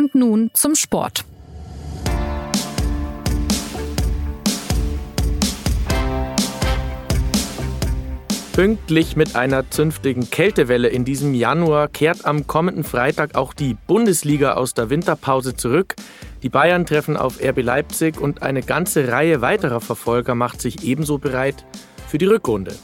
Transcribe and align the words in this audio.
Und 0.00 0.14
nun 0.14 0.50
zum 0.54 0.74
Sport. 0.76 1.26
Pünktlich 8.54 9.16
mit 9.16 9.36
einer 9.36 9.68
zünftigen 9.68 10.30
Kältewelle 10.30 10.88
in 10.88 11.04
diesem 11.04 11.34
Januar 11.34 11.88
kehrt 11.88 12.24
am 12.24 12.46
kommenden 12.46 12.82
Freitag 12.82 13.34
auch 13.34 13.52
die 13.52 13.76
Bundesliga 13.86 14.54
aus 14.54 14.72
der 14.72 14.88
Winterpause 14.88 15.54
zurück. 15.54 15.96
Die 16.42 16.48
Bayern 16.48 16.86
treffen 16.86 17.18
auf 17.18 17.38
RB 17.38 17.62
Leipzig 17.62 18.18
und 18.18 18.42
eine 18.42 18.62
ganze 18.62 19.08
Reihe 19.08 19.42
weiterer 19.42 19.82
Verfolger 19.82 20.34
macht 20.34 20.62
sich 20.62 20.82
ebenso 20.82 21.18
bereit 21.18 21.66
für 22.08 22.16
die 22.16 22.24
Rückrunde. 22.24 22.74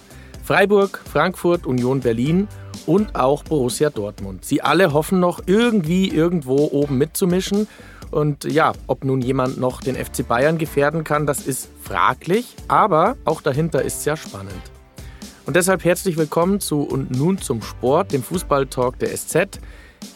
Freiburg, 0.44 1.00
Frankfurt, 1.10 1.64
Union 1.64 2.00
Berlin 2.00 2.46
und 2.86 3.16
auch 3.16 3.42
Borussia 3.44 3.90
Dortmund. 3.90 4.44
Sie 4.44 4.62
alle 4.62 4.92
hoffen 4.92 5.20
noch 5.20 5.40
irgendwie 5.46 6.08
irgendwo 6.08 6.68
oben 6.72 6.98
mitzumischen. 6.98 7.68
Und 8.10 8.44
ja, 8.44 8.72
ob 8.86 9.04
nun 9.04 9.20
jemand 9.20 9.58
noch 9.58 9.80
den 9.80 9.96
FC 9.96 10.27
Bayern 10.27 10.58
gefährden 10.58 11.04
kann, 11.04 11.27
das 11.27 11.46
ist 11.46 11.68
fraglich, 11.82 12.54
aber 12.68 13.16
auch 13.24 13.41
dahinter 13.41 13.82
ist 13.82 13.98
es 13.98 14.04
ja 14.04 14.16
spannend. 14.16 14.54
Und 15.44 15.56
deshalb 15.56 15.84
herzlich 15.84 16.16
willkommen 16.16 16.60
zu 16.60 16.82
Und 16.82 17.10
nun 17.10 17.38
zum 17.38 17.62
Sport, 17.62 18.12
dem 18.12 18.22
Fußballtalk 18.22 18.98
der 18.98 19.14
SZ. 19.16 19.60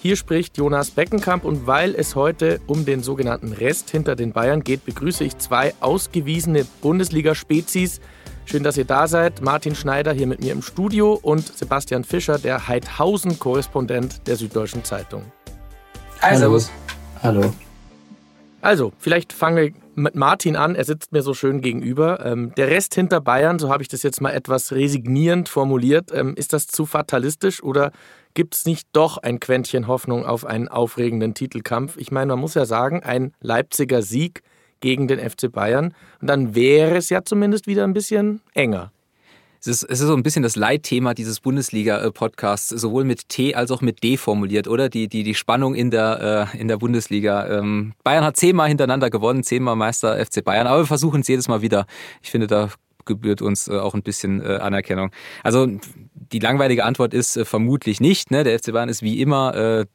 Hier 0.01 0.17
spricht 0.17 0.57
Jonas 0.57 0.91
Beckenkamp 0.91 1.45
und 1.45 1.67
weil 1.67 1.95
es 1.95 2.15
heute 2.15 2.61
um 2.67 2.85
den 2.85 3.03
sogenannten 3.03 3.53
Rest 3.53 3.91
hinter 3.91 4.17
den 4.17 4.33
Bayern 4.33 4.65
geht, 4.65 4.85
begrüße 4.85 5.25
ich 5.25 5.39
zwei 5.39 5.75
ausgewiesene 5.81 6.65
Bundesliga-Spezies. 6.81 8.01
Schön, 8.51 8.65
dass 8.65 8.77
ihr 8.77 8.85
da 8.85 9.07
seid. 9.07 9.43
Martin 9.43 9.77
Schneider 9.77 10.13
hier 10.13 10.27
mit 10.27 10.41
mir 10.41 10.51
im 10.51 10.61
Studio 10.61 11.17
und 11.23 11.57
Sebastian 11.57 12.03
Fischer, 12.03 12.37
der 12.37 12.67
Heidhausen-Korrespondent 12.67 14.27
der 14.27 14.35
Süddeutschen 14.35 14.83
Zeitung. 14.83 15.23
Also. 16.21 16.61
Hallo. 17.23 17.55
Also, 18.61 18.93
vielleicht 18.99 19.33
fange 19.33 19.67
ich 19.67 19.75
mit 19.95 20.17
Martin 20.17 20.57
an. 20.57 20.75
Er 20.75 20.85
sitzt 20.85 21.13
mir 21.13 21.23
so 21.23 21.33
schön 21.33 21.61
gegenüber. 21.61 22.27
Ähm, 22.27 22.53
der 22.57 22.67
Rest 22.67 22.97
hinter 22.97 23.21
Bayern, 23.21 23.61
so 23.61 23.71
habe 23.71 23.85
ich 23.85 23.89
das 23.89 24.03
jetzt 24.03 24.21
mal 24.21 24.33
etwas 24.33 24.73
resignierend 24.73 25.49
formuliert. 25.49 26.11
Ähm, 26.13 26.35
ist 26.35 26.53
das 26.53 26.67
zu 26.67 26.87
fatalistisch 26.87 27.63
oder 27.63 27.93
gibt 28.35 28.57
es 28.57 28.67
nicht 28.67 28.89
doch 28.93 29.19
ein 29.19 29.39
Quäntchen 29.39 29.87
Hoffnung 29.87 30.27
auf 30.27 30.45
einen 30.45 30.67
aufregenden 30.67 31.35
Titelkampf? 31.35 31.97
Ich 31.99 32.11
meine, 32.11 32.33
man 32.33 32.41
muss 32.41 32.55
ja 32.55 32.67
sagen, 32.67 33.05
ein 33.05 33.33
Leipziger 33.41 34.03
Sieg 34.03 34.43
gegen 34.81 35.09
den 35.09 35.19
FC 35.19 35.51
Bayern 35.51 35.95
und 36.21 36.29
dann 36.29 36.55
wäre 36.55 36.97
es 36.97 37.11
ja 37.11 37.23
zumindest 37.25 37.67
wieder 37.67 37.85
ein 37.85 37.93
bisschen 37.93 38.41
enger. 38.55 38.93
Es 39.61 39.67
ist, 39.67 39.83
es 39.83 40.01
ist 40.01 40.07
so 40.07 40.15
ein 40.15 40.23
bisschen 40.23 40.43
das 40.43 40.57
Leitthema 40.57 41.13
dieses 41.13 41.41
Bundesliga-Podcasts, 41.41 42.71
sowohl 42.71 43.05
mit 43.05 43.29
T 43.29 43.55
als 43.55 43.71
auch 43.71 43.83
mit 43.83 44.03
D 44.03 44.17
formuliert, 44.17 44.67
oder? 44.67 44.89
Die, 44.89 45.07
die, 45.07 45.23
die 45.23 45.35
Spannung 45.35 45.75
in 45.75 45.91
der, 45.91 46.49
äh, 46.55 46.59
in 46.59 46.67
der 46.67 46.79
Bundesliga. 46.79 47.47
Ähm, 47.47 47.93
Bayern 48.03 48.25
hat 48.25 48.39
zehnmal 48.39 48.69
hintereinander 48.69 49.11
gewonnen, 49.11 49.43
zehnmal 49.43 49.77
Meister 49.77 50.17
FC 50.25 50.43
Bayern, 50.43 50.67
aber 50.67 50.79
wir 50.79 50.87
versuchen 50.87 51.21
es 51.21 51.29
jedes 51.29 51.47
Mal 51.47 51.61
wieder. 51.61 51.85
Ich 52.23 52.31
finde, 52.31 52.47
da 52.47 52.71
gebührt 53.05 53.43
uns 53.43 53.69
äh, 53.69 53.77
auch 53.77 53.93
ein 53.93 54.03
bisschen 54.03 54.41
äh, 54.41 54.57
Anerkennung. 54.57 55.11
Also 55.43 55.69
die 56.15 56.39
langweilige 56.39 56.85
Antwort 56.85 57.13
ist 57.13 57.37
äh, 57.37 57.45
vermutlich 57.45 58.01
nicht. 58.01 58.31
Ne? 58.31 58.45
Der 58.45 58.59
FC 58.59 58.73
Bayern 58.73 58.89
ist 58.89 59.03
wie 59.03 59.21
immer 59.21 59.55
äh, 59.55 59.87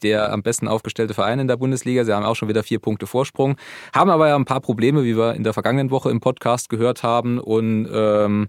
der 0.00 0.32
am 0.32 0.42
besten 0.42 0.68
aufgestellte 0.68 1.14
Verein 1.14 1.38
in 1.38 1.48
der 1.48 1.56
Bundesliga. 1.56 2.04
Sie 2.04 2.12
haben 2.12 2.24
auch 2.24 2.36
schon 2.36 2.48
wieder 2.48 2.62
vier 2.62 2.78
Punkte 2.78 3.06
Vorsprung, 3.06 3.56
haben 3.94 4.10
aber 4.10 4.28
ja 4.28 4.36
ein 4.36 4.44
paar 4.44 4.60
Probleme, 4.60 5.04
wie 5.04 5.16
wir 5.16 5.34
in 5.34 5.44
der 5.44 5.52
vergangenen 5.52 5.90
Woche 5.90 6.10
im 6.10 6.20
Podcast 6.20 6.68
gehört 6.68 7.02
haben. 7.02 7.38
Und 7.38 7.88
ähm, 7.92 8.48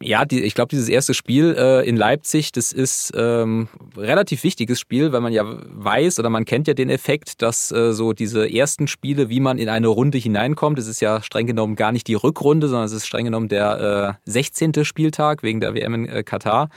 ja, 0.00 0.24
die, 0.24 0.42
ich 0.42 0.54
glaube, 0.54 0.68
dieses 0.68 0.88
erste 0.88 1.14
Spiel 1.14 1.54
äh, 1.56 1.88
in 1.88 1.96
Leipzig, 1.96 2.52
das 2.52 2.72
ist 2.72 3.12
ähm, 3.16 3.68
relativ 3.96 4.44
wichtiges 4.44 4.80
Spiel, 4.80 5.12
weil 5.12 5.20
man 5.20 5.32
ja 5.32 5.44
weiß 5.44 6.18
oder 6.18 6.30
man 6.30 6.44
kennt 6.44 6.68
ja 6.68 6.74
den 6.74 6.90
Effekt, 6.90 7.42
dass 7.42 7.70
äh, 7.70 7.92
so 7.92 8.12
diese 8.12 8.50
ersten 8.50 8.86
Spiele, 8.88 9.28
wie 9.28 9.40
man 9.40 9.58
in 9.58 9.68
eine 9.68 9.88
Runde 9.88 10.18
hineinkommt, 10.18 10.78
das 10.78 10.86
ist 10.86 11.00
ja 11.00 11.22
streng 11.22 11.46
genommen 11.46 11.76
gar 11.76 11.92
nicht 11.92 12.06
die 12.08 12.14
Rückrunde, 12.14 12.68
sondern 12.68 12.86
es 12.86 12.92
ist 12.92 13.06
streng 13.06 13.24
genommen 13.24 13.48
der 13.48 14.18
äh, 14.26 14.30
16. 14.30 14.84
Spieltag 14.84 15.42
wegen 15.42 15.60
der 15.60 15.74
WM 15.74 15.94
in 15.94 16.08
äh, 16.08 16.22
Katar. 16.22 16.68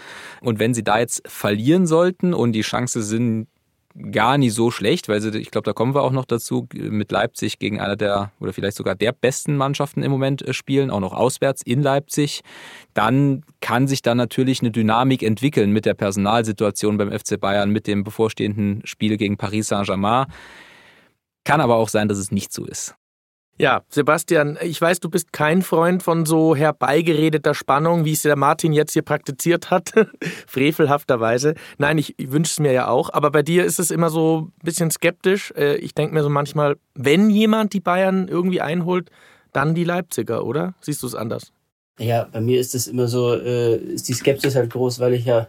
Und 0.41 0.59
wenn 0.59 0.73
sie 0.73 0.83
da 0.83 0.99
jetzt 0.99 1.23
verlieren 1.27 1.87
sollten 1.87 2.33
und 2.33 2.53
die 2.53 2.61
Chance 2.61 3.01
sind 3.01 3.47
gar 4.11 4.37
nicht 4.37 4.53
so 4.53 4.71
schlecht, 4.71 5.09
weil 5.09 5.21
sie, 5.21 5.37
ich 5.37 5.51
glaube, 5.51 5.65
da 5.65 5.73
kommen 5.73 5.95
wir 5.95 6.03
auch 6.03 6.11
noch 6.11 6.25
dazu, 6.25 6.67
mit 6.73 7.11
Leipzig 7.11 7.59
gegen 7.59 7.79
einer 7.79 7.95
der 7.95 8.31
oder 8.39 8.53
vielleicht 8.53 8.77
sogar 8.77 8.95
der 8.95 9.11
besten 9.11 9.57
Mannschaften 9.57 10.03
im 10.03 10.11
Moment 10.11 10.41
äh, 10.41 10.53
spielen, 10.53 10.91
auch 10.91 10.99
noch 10.99 11.13
auswärts 11.13 11.61
in 11.63 11.81
Leipzig. 11.81 12.41
Dann 12.93 13.43
kann 13.61 13.87
sich 13.87 14.01
da 14.01 14.13
natürlich 14.13 14.61
eine 14.61 14.71
Dynamik 14.71 15.23
entwickeln 15.23 15.71
mit 15.71 15.85
der 15.85 15.93
Personalsituation 15.93 16.97
beim 16.97 17.11
FC 17.11 17.39
Bayern, 17.39 17.71
mit 17.71 17.87
dem 17.87 18.03
bevorstehenden 18.03 18.81
Spiel 18.85 19.17
gegen 19.17 19.37
Paris 19.37 19.69
Saint-Germain. 19.69 20.27
Kann 21.43 21.61
aber 21.61 21.75
auch 21.75 21.89
sein, 21.89 22.07
dass 22.07 22.17
es 22.17 22.31
nicht 22.31 22.51
so 22.51 22.65
ist. 22.65 22.96
Ja, 23.59 23.81
Sebastian, 23.89 24.59
ich 24.61 24.79
weiß, 24.79 24.99
du 24.99 25.09
bist 25.09 25.33
kein 25.33 25.63
Freund 25.63 26.03
von 26.03 26.27
so 26.27 26.55
herbeigeredeter 26.55 27.55
Spannung, 27.55 28.05
wie 28.05 28.11
es 28.11 28.21
der 28.21 28.35
Martin 28.35 28.71
jetzt 28.71 28.93
hier 28.93 29.01
praktiziert 29.01 29.71
hat, 29.71 29.93
frevelhafterweise. 30.47 31.55
Nein, 31.79 31.97
ich, 31.97 32.13
ich 32.19 32.31
wünsche 32.31 32.51
es 32.51 32.59
mir 32.59 32.71
ja 32.71 32.87
auch, 32.87 33.11
aber 33.11 33.31
bei 33.31 33.41
dir 33.41 33.65
ist 33.65 33.79
es 33.79 33.89
immer 33.89 34.11
so 34.11 34.51
ein 34.59 34.65
bisschen 34.65 34.91
skeptisch. 34.91 35.51
Äh, 35.57 35.77
ich 35.77 35.95
denke 35.95 36.13
mir 36.13 36.21
so 36.21 36.29
manchmal, 36.29 36.77
wenn 36.93 37.31
jemand 37.31 37.73
die 37.73 37.79
Bayern 37.79 38.27
irgendwie 38.27 38.61
einholt, 38.61 39.09
dann 39.53 39.73
die 39.73 39.85
Leipziger, 39.85 40.45
oder? 40.45 40.75
Siehst 40.79 41.01
du 41.01 41.07
es 41.07 41.15
anders? 41.15 41.51
Ja, 41.97 42.29
bei 42.31 42.41
mir 42.41 42.59
ist 42.59 42.75
es 42.75 42.85
immer 42.85 43.07
so, 43.07 43.33
äh, 43.33 43.77
ist 43.77 44.07
die 44.07 44.13
Skepsis 44.13 44.55
halt 44.55 44.71
groß, 44.71 44.99
weil 44.99 45.13
ich 45.13 45.25
ja 45.25 45.47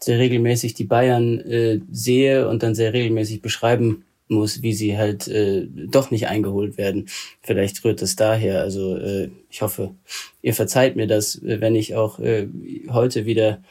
sehr 0.00 0.18
regelmäßig 0.18 0.74
die 0.74 0.84
Bayern 0.84 1.38
äh, 1.38 1.78
sehe 1.92 2.48
und 2.48 2.64
dann 2.64 2.74
sehr 2.74 2.92
regelmäßig 2.92 3.40
beschreiben 3.40 4.04
muss, 4.28 4.62
wie 4.62 4.72
sie 4.72 4.96
halt 4.96 5.28
äh, 5.28 5.66
doch 5.70 6.10
nicht 6.10 6.28
eingeholt 6.28 6.78
werden. 6.78 7.06
Vielleicht 7.42 7.84
rührt 7.84 8.02
es 8.02 8.16
daher. 8.16 8.60
Also 8.60 8.96
äh, 8.96 9.30
ich 9.50 9.62
hoffe, 9.62 9.94
ihr 10.42 10.54
verzeiht 10.54 10.96
mir 10.96 11.06
das, 11.06 11.40
wenn 11.42 11.74
ich 11.74 11.94
auch 11.94 12.18
äh, 12.18 12.48
heute 12.90 13.26
wieder 13.26 13.62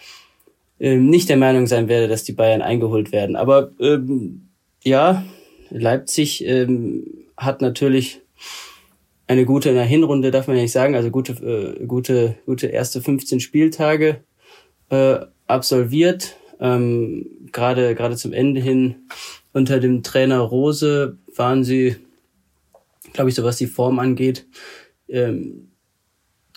äh, 0.80 0.98
nicht 0.98 1.30
der 1.30 1.38
Meinung 1.38 1.68
sein 1.68 1.88
werde, 1.88 2.08
dass 2.08 2.24
die 2.24 2.34
Bayern 2.34 2.62
eingeholt 2.62 3.12
werden. 3.12 3.36
Aber 3.36 3.72
ähm, 3.80 4.50
ja, 4.84 5.26
Leipzig 5.70 6.46
ähm, 6.46 7.06
hat 7.38 7.62
natürlich 7.62 8.22
eine 9.28 9.46
gute 9.46 9.70
in 9.70 9.76
der 9.76 9.86
Hinrunde, 9.86 10.32
darf 10.32 10.48
man 10.48 10.56
ja 10.56 10.64
nicht 10.64 10.72
sagen, 10.72 10.96
also 10.96 11.10
gute, 11.10 11.34
äh, 11.34 11.86
gute, 11.86 12.36
gute 12.46 12.68
erste 12.68 13.02
15 13.02 13.40
Spieltage 13.40 14.24
äh, 14.90 15.18
absolviert. 15.48 16.38
Ähm, 16.60 17.26
gerade 17.52 17.96
gerade 17.96 18.16
zum 18.16 18.32
Ende 18.32 18.62
hin 18.62 19.08
unter 19.56 19.80
dem 19.80 20.04
Trainer 20.04 20.40
Rose 20.40 21.18
waren 21.34 21.64
sie, 21.64 21.96
glaube 23.14 23.30
ich, 23.30 23.36
so 23.36 23.44
was 23.46 23.56
die 23.56 23.68
Form 23.68 24.00
angeht, 24.00 24.46
ähm, 25.08 25.72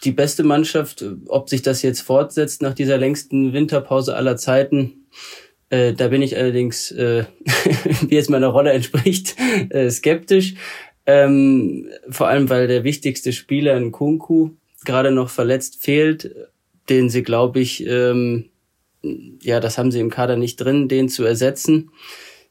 die 0.03 0.11
beste 0.11 0.43
Mannschaft. 0.43 1.05
Ob 1.29 1.49
sich 1.49 1.63
das 1.63 1.83
jetzt 1.83 2.01
fortsetzt 2.01 2.61
nach 2.61 2.75
dieser 2.75 2.99
längsten 2.99 3.53
Winterpause 3.53 4.17
aller 4.17 4.37
Zeiten, 4.37 5.07
äh, 5.71 5.93
da 5.93 6.09
bin 6.09 6.23
ich 6.23 6.37
allerdings, 6.37 6.91
äh, 6.91 7.25
wie 8.09 8.17
es 8.17 8.29
meiner 8.29 8.49
Rolle 8.49 8.73
entspricht, 8.73 9.37
äh, 9.71 9.89
skeptisch. 9.91 10.57
Ähm, 11.07 11.89
vor 12.11 12.27
allem, 12.27 12.51
weil 12.51 12.67
der 12.67 12.83
wichtigste 12.83 13.33
Spieler 13.33 13.77
in 13.77 13.93
Kunku 13.93 14.51
gerade 14.85 15.13
noch 15.13 15.31
verletzt 15.31 15.81
fehlt, 15.81 16.35
den 16.89 17.11
sie, 17.11 17.23
glaube 17.23 17.61
ich, 17.61 17.87
ähm, 17.87 18.47
ja, 19.41 19.61
das 19.61 19.79
haben 19.79 19.93
sie 19.93 20.01
im 20.01 20.11
Kader 20.11 20.37
nicht 20.37 20.57
drin, 20.57 20.89
den 20.89 21.09
zu 21.09 21.23
ersetzen. 21.23 21.91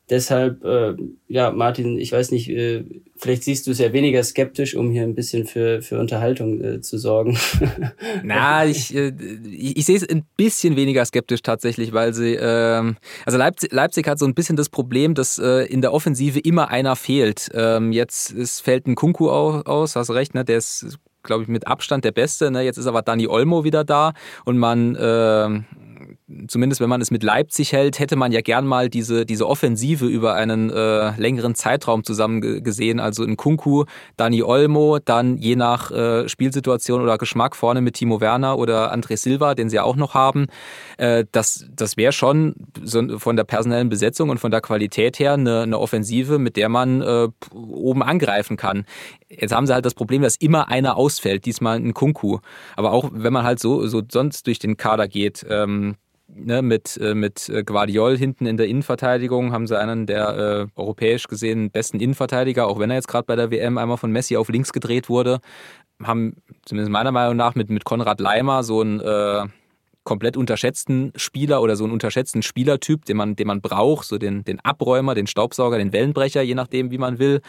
Deshalb, 0.09 0.63
äh, 0.63 0.95
ja, 1.27 1.51
Martin, 1.51 1.97
ich 1.99 2.13
weiß 2.13 2.31
nicht, 2.31 2.49
äh, 2.49 2.85
vielleicht 3.17 3.43
siehst 3.43 3.67
du 3.67 3.71
es 3.71 3.79
ja 3.79 3.91
weniger 3.91 4.23
skeptisch, 4.23 4.73
um 4.73 4.89
hier 4.89 5.03
ein 5.03 5.15
bisschen 5.15 5.45
für, 5.45 5.81
für 5.81 5.99
Unterhaltung 5.99 6.63
äh, 6.63 6.81
zu 6.81 6.97
sorgen. 6.97 7.37
Na, 8.23 8.65
ich, 8.65 8.95
äh, 8.95 9.11
ich, 9.51 9.85
sehe 9.85 9.97
es 9.97 10.07
ein 10.07 10.23
bisschen 10.37 10.77
weniger 10.77 11.03
skeptisch 11.03 11.41
tatsächlich, 11.41 11.91
weil 11.91 12.13
sie, 12.13 12.35
äh, 12.35 12.93
also 13.25 13.37
Leipzig, 13.37 13.73
Leipzig 13.73 14.07
hat 14.07 14.17
so 14.17 14.25
ein 14.25 14.33
bisschen 14.33 14.55
das 14.55 14.69
Problem, 14.69 15.13
dass 15.13 15.39
äh, 15.39 15.65
in 15.65 15.81
der 15.81 15.91
Offensive 15.91 16.39
immer 16.39 16.69
einer 16.69 16.95
fehlt. 16.95 17.49
Ähm, 17.53 17.91
jetzt 17.91 18.31
ist, 18.31 18.61
fällt 18.61 18.87
ein 18.87 18.95
Kunku 18.95 19.29
aus, 19.29 19.97
hast 19.97 20.09
recht, 20.11 20.35
ne? 20.35 20.45
der 20.45 20.59
ist 20.59 20.97
glaube 21.23 21.43
ich, 21.43 21.49
mit 21.49 21.67
Abstand 21.67 22.05
der 22.05 22.13
Beste. 22.13 22.49
Ne? 22.49 22.61
Jetzt 22.61 22.77
ist 22.77 22.87
aber 22.87 23.01
Dani 23.03 23.27
Olmo 23.27 23.63
wieder 23.65 23.83
da 23.83 24.13
und 24.45 24.57
man 24.57 24.95
äh, 24.95 25.61
zumindest 26.47 26.81
wenn 26.81 26.89
man 26.89 26.99
es 26.99 27.09
mit 27.09 27.23
Leipzig 27.23 27.71
hält, 27.71 27.99
hätte 27.99 28.17
man 28.17 28.31
ja 28.31 28.41
gern 28.41 28.65
mal 28.67 28.89
diese, 28.89 29.25
diese 29.25 29.47
Offensive 29.47 30.05
über 30.05 30.33
einen 30.33 30.69
äh, 30.69 31.11
längeren 31.19 31.55
Zeitraum 31.55 32.03
zusammen 32.03 32.63
gesehen. 32.63 32.99
Also 32.99 33.23
in 33.23 33.37
Kunku, 33.37 33.85
Dani 34.17 34.43
Olmo, 34.43 34.99
dann 34.99 35.37
je 35.37 35.55
nach 35.55 35.89
äh, 35.91 36.27
Spielsituation 36.27 37.01
oder 37.01 37.17
Geschmack 37.17 37.55
vorne 37.55 37.79
mit 37.81 37.95
Timo 37.95 38.19
Werner 38.19 38.57
oder 38.57 38.93
André 38.93 39.15
Silva, 39.15 39.55
den 39.55 39.69
sie 39.69 39.79
auch 39.79 39.95
noch 39.95 40.13
haben. 40.13 40.47
Äh, 40.97 41.25
das 41.31 41.65
das 41.73 41.95
wäre 41.95 42.11
schon 42.11 42.55
so 42.83 43.19
von 43.19 43.37
der 43.37 43.45
personellen 43.45 43.87
Besetzung 43.87 44.29
und 44.29 44.39
von 44.39 44.51
der 44.51 44.61
Qualität 44.61 45.19
her 45.19 45.33
eine, 45.33 45.61
eine 45.61 45.79
Offensive, 45.79 46.39
mit 46.39 46.57
der 46.57 46.67
man 46.67 47.01
äh, 47.01 47.29
oben 47.53 48.03
angreifen 48.03 48.57
kann. 48.57 48.85
Jetzt 49.29 49.53
haben 49.53 49.65
sie 49.65 49.73
halt 49.73 49.85
das 49.85 49.93
Problem, 49.93 50.21
dass 50.21 50.35
immer 50.35 50.67
einer 50.67 50.97
ausfällt, 50.97 51.45
diesmal 51.45 51.77
ein 51.77 51.93
Kunku. 51.93 52.39
Aber 52.75 52.91
auch 52.91 53.09
wenn 53.13 53.31
man 53.31 53.45
halt 53.45 53.59
so, 53.59 53.87
so 53.87 54.01
sonst 54.09 54.47
durch 54.47 54.59
den 54.59 54.75
Kader 54.75 55.07
geht, 55.07 55.45
ähm, 55.49 55.95
Ne, 56.29 56.61
mit, 56.61 56.97
äh, 56.97 57.15
mit 57.15 57.49
Guardiol 57.65 58.17
hinten 58.17 58.47
in 58.47 58.57
der 58.57 58.67
Innenverteidigung 58.67 59.53
haben 59.53 59.65
sie 59.65 59.79
einen 59.79 60.05
der 60.05 60.37
äh, 60.37 60.67
europäisch 60.75 61.27
gesehen 61.27 61.71
besten 61.71 62.01
Innenverteidiger, 62.01 62.67
auch 62.67 62.79
wenn 62.79 62.89
er 62.89 62.97
jetzt 62.97 63.07
gerade 63.07 63.25
bei 63.25 63.37
der 63.37 63.49
WM 63.49 63.77
einmal 63.77 63.95
von 63.95 64.11
Messi 64.11 64.35
auf 64.35 64.49
links 64.49 64.73
gedreht 64.73 65.07
wurde. 65.07 65.39
Haben 66.03 66.35
zumindest 66.65 66.91
meiner 66.91 67.13
Meinung 67.13 67.37
nach 67.37 67.55
mit, 67.55 67.69
mit 67.69 67.85
Konrad 67.85 68.19
Leimer 68.19 68.63
so 68.63 68.81
einen 68.81 68.99
äh, 68.99 69.45
komplett 70.07 70.37
unterschätzten 70.37 71.11
Spieler 71.17 71.61
oder 71.61 71.75
so 71.75 71.83
einen 71.83 71.91
unterschätzten 71.91 72.41
Spielertyp, 72.41 73.03
den 73.03 73.17
man, 73.17 73.35
den 73.35 73.47
man 73.47 73.59
braucht, 73.59 74.07
so 74.07 74.17
den, 74.17 74.45
den 74.45 74.59
Abräumer, 74.61 75.15
den 75.15 75.27
Staubsauger, 75.27 75.77
den 75.77 75.91
Wellenbrecher, 75.91 76.41
je 76.41 76.55
nachdem, 76.55 76.91
wie 76.91 76.97
man 76.97 77.19
will. 77.19 77.41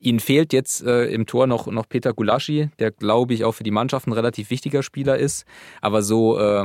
Ihnen 0.00 0.18
fehlt 0.18 0.52
jetzt 0.52 0.84
äh, 0.84 1.06
im 1.06 1.26
Tor 1.26 1.46
noch, 1.46 1.68
noch 1.68 1.88
Peter 1.88 2.12
Gulaschi, 2.12 2.68
der, 2.80 2.90
glaube 2.90 3.32
ich, 3.32 3.44
auch 3.44 3.52
für 3.52 3.62
die 3.62 3.70
Mannschaft 3.70 4.06
ein 4.06 4.12
relativ 4.12 4.50
wichtiger 4.50 4.82
Spieler 4.82 5.18
ist. 5.18 5.46
Aber 5.80 6.02
so 6.02 6.36
äh, 6.36 6.64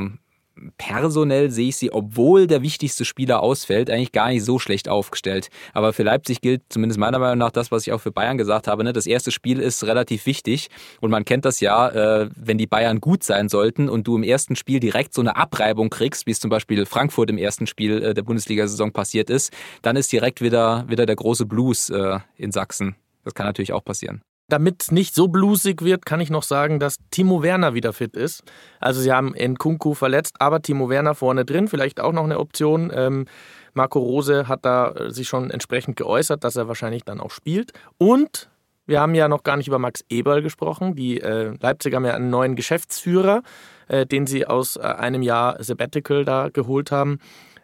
personell 0.78 1.51
sehe 1.51 1.69
ich 1.69 1.78
sie, 1.78 1.92
obwohl 1.92 2.48
der 2.48 2.62
wichtigste 2.62 3.06
Spieler 3.06 3.42
ausfällt, 3.42 3.90
eigentlich 3.90 4.12
gar 4.12 4.30
nicht 4.30 4.44
so 4.44 4.60
schlecht 4.60 4.90
aufgestellt. 4.90 5.50
Aber 5.74 5.94
für 5.94 6.04
Leipzig 6.04 6.42
gilt 6.42 6.63
zumindest 6.69 7.00
meiner 7.00 7.19
Meinung 7.19 7.38
nach 7.38 7.51
das, 7.51 7.72
was 7.72 7.88
ich 7.88 7.94
auch 7.94 8.01
für 8.01 8.12
Bayern 8.12 8.38
gesagt 8.38 8.68
habe. 8.68 8.84
Ne? 8.84 8.94
Das 8.94 9.06
erste 9.06 9.31
Spiel 9.31 9.60
ist 9.60 9.84
relativ 9.86 10.25
wichtig 10.25 10.69
und 11.01 11.12
man 11.12 11.25
kennt 11.25 11.46
das 11.46 11.60
ja, 11.60 11.90
äh, 11.90 12.30
wenn 12.36 12.57
die 12.57 12.68
Bayern 12.68 13.00
gut 13.00 13.24
sein 13.24 13.50
sollten 13.50 13.90
und 13.90 14.07
du 14.07 14.16
im 14.16 14.24
ersten 14.24 14.56
Spiel 14.56 14.80
direkt 14.80 15.13
so 15.13 15.22
eine 15.22 15.36
Abreibung 15.36 15.90
kriegst, 15.90 16.28
wie 16.28 16.31
es 16.31 16.40
zum 16.40 16.50
Beispiel 16.50 16.86
Frankfurt 16.86 17.30
im 17.30 17.38
ersten 17.38 17.68
Spiel 17.68 18.04
äh, 18.04 18.13
der 18.13 18.24
Bundesliga-Saison 18.24 18.92
passiert 18.92 19.30
ist, 19.30 19.54
dann 19.81 19.95
ist 19.95 20.12
direkt 20.12 20.42
wieder, 20.42 20.86
wieder 20.88 21.06
der 21.06 21.16
große 21.16 21.45
Blues 21.45 21.90
äh, 21.90 22.19
in 22.36 22.52
Sachsen. 22.52 22.95
Das 23.24 23.34
kann 23.34 23.45
natürlich 23.45 23.74
auch 23.74 23.84
passieren. 23.84 24.22
Damit 24.50 24.81
es 24.81 24.92
nicht 24.92 25.16
so 25.16 25.28
blusig 25.28 25.84
wird, 25.84 26.06
kann 26.06 26.19
ich 26.19 26.30
noch 26.30 26.44
sagen, 26.44 26.80
dass 26.80 26.98
Timo 27.12 27.44
Werner 27.44 27.74
wieder 27.74 27.94
fit 27.94 28.16
ist. 28.16 28.44
Also 28.80 29.00
sie 29.00 29.12
haben 29.12 29.34
Nkunku 29.34 29.94
verletzt, 29.94 30.36
aber 30.40 30.62
Timo 30.62 30.90
Werner 30.90 31.16
vorne 31.16 31.46
drin, 31.46 31.68
vielleicht 31.68 32.00
auch 32.00 32.12
noch 32.12 32.24
eine 32.24 32.40
Option. 32.40 32.92
Ähm, 32.94 33.25
Marco 33.74 34.00
Rose 34.00 34.48
hat 34.48 34.66
da 34.66 34.92
äh, 34.92 35.12
sich 35.12 35.28
schon 35.28 35.51
entsprechend 35.51 35.96
geäußert, 35.96 36.44
dass 36.44 36.56
er 36.56 36.68
wahrscheinlich 36.68 37.04
dann 37.04 37.19
auch 37.19 37.31
spielt. 37.31 37.72
Und 37.98 38.50
wir 38.90 39.00
haben 39.00 39.13
ja 39.13 39.28
noch 39.28 39.44
gar 39.44 39.56
nicht 39.56 39.68
über 39.68 39.78
Max 39.78 40.04
Eberl 40.10 40.42
gesprochen. 40.42 40.95
Die 40.95 41.22
äh, 41.22 41.54
Leipziger 41.62 41.98
haben 41.98 42.06
ja 42.06 42.16
einen 42.16 42.31
neuen 42.31 42.56
Geschäftsführer, 42.56 43.44
äh, 43.88 44.07
den 44.07 44.25
sie 44.25 44.48
aus 44.48 44.78
äh, 44.78 44.80
einem 44.80 45.22
Jahr 45.22 45.63
Sabbatical 45.63 46.25
da 46.25 46.50
geholt 46.50 46.92
haben. 46.92 47.19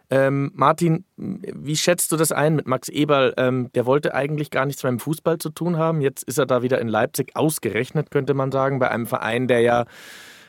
Ähm, 0.08 0.52
Martin, 0.54 1.04
wie 1.16 1.76
schätzt 1.76 2.12
du 2.12 2.16
das 2.16 2.30
ein 2.30 2.54
mit 2.54 2.66
Max 2.68 2.88
Eberl? 2.88 3.34
Ähm, 3.36 3.70
der 3.74 3.86
wollte 3.86 4.14
eigentlich 4.14 4.50
gar 4.50 4.64
nichts 4.66 4.82
mit 4.82 4.90
dem 4.90 5.00
Fußball 5.00 5.38
zu 5.38 5.50
tun 5.50 5.78
haben. 5.78 6.00
Jetzt 6.00 6.22
ist 6.24 6.38
er 6.38 6.46
da 6.46 6.62
wieder 6.62 6.80
in 6.80 6.88
Leipzig 6.88 7.34
ausgerechnet, 7.34 8.10
könnte 8.10 8.34
man 8.34 8.52
sagen, 8.52 8.78
bei 8.78 8.90
einem 8.90 9.06
Verein, 9.06 9.48
der 9.48 9.60
ja, 9.60 9.84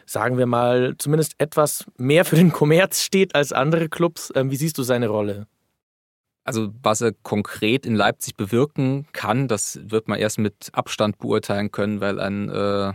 sagen 0.05 0.37
wir 0.37 0.45
mal, 0.45 0.95
zumindest 0.99 1.33
etwas 1.39 1.85
mehr 1.97 2.23
für 2.23 2.35
den 2.35 2.51
Kommerz 2.51 3.01
steht 3.01 3.33
als 3.33 3.51
andere 3.51 3.89
Clubs. 3.89 4.31
Ähm, 4.35 4.51
wie 4.51 4.57
siehst 4.57 4.77
du 4.77 4.83
seine 4.83 5.07
Rolle? 5.07 5.47
Also 6.47 6.69
was 6.81 7.01
er 7.01 7.11
konkret 7.23 7.85
in 7.85 7.93
Leipzig 7.93 8.37
bewirken 8.37 9.05
kann, 9.11 9.49
das 9.49 9.81
wird 9.83 10.07
man 10.07 10.17
erst 10.17 10.39
mit 10.39 10.69
Abstand 10.71 11.17
beurteilen 11.17 11.71
können, 11.71 11.99
weil 11.99 12.21
ein 12.21 12.47
äh, 12.47 12.93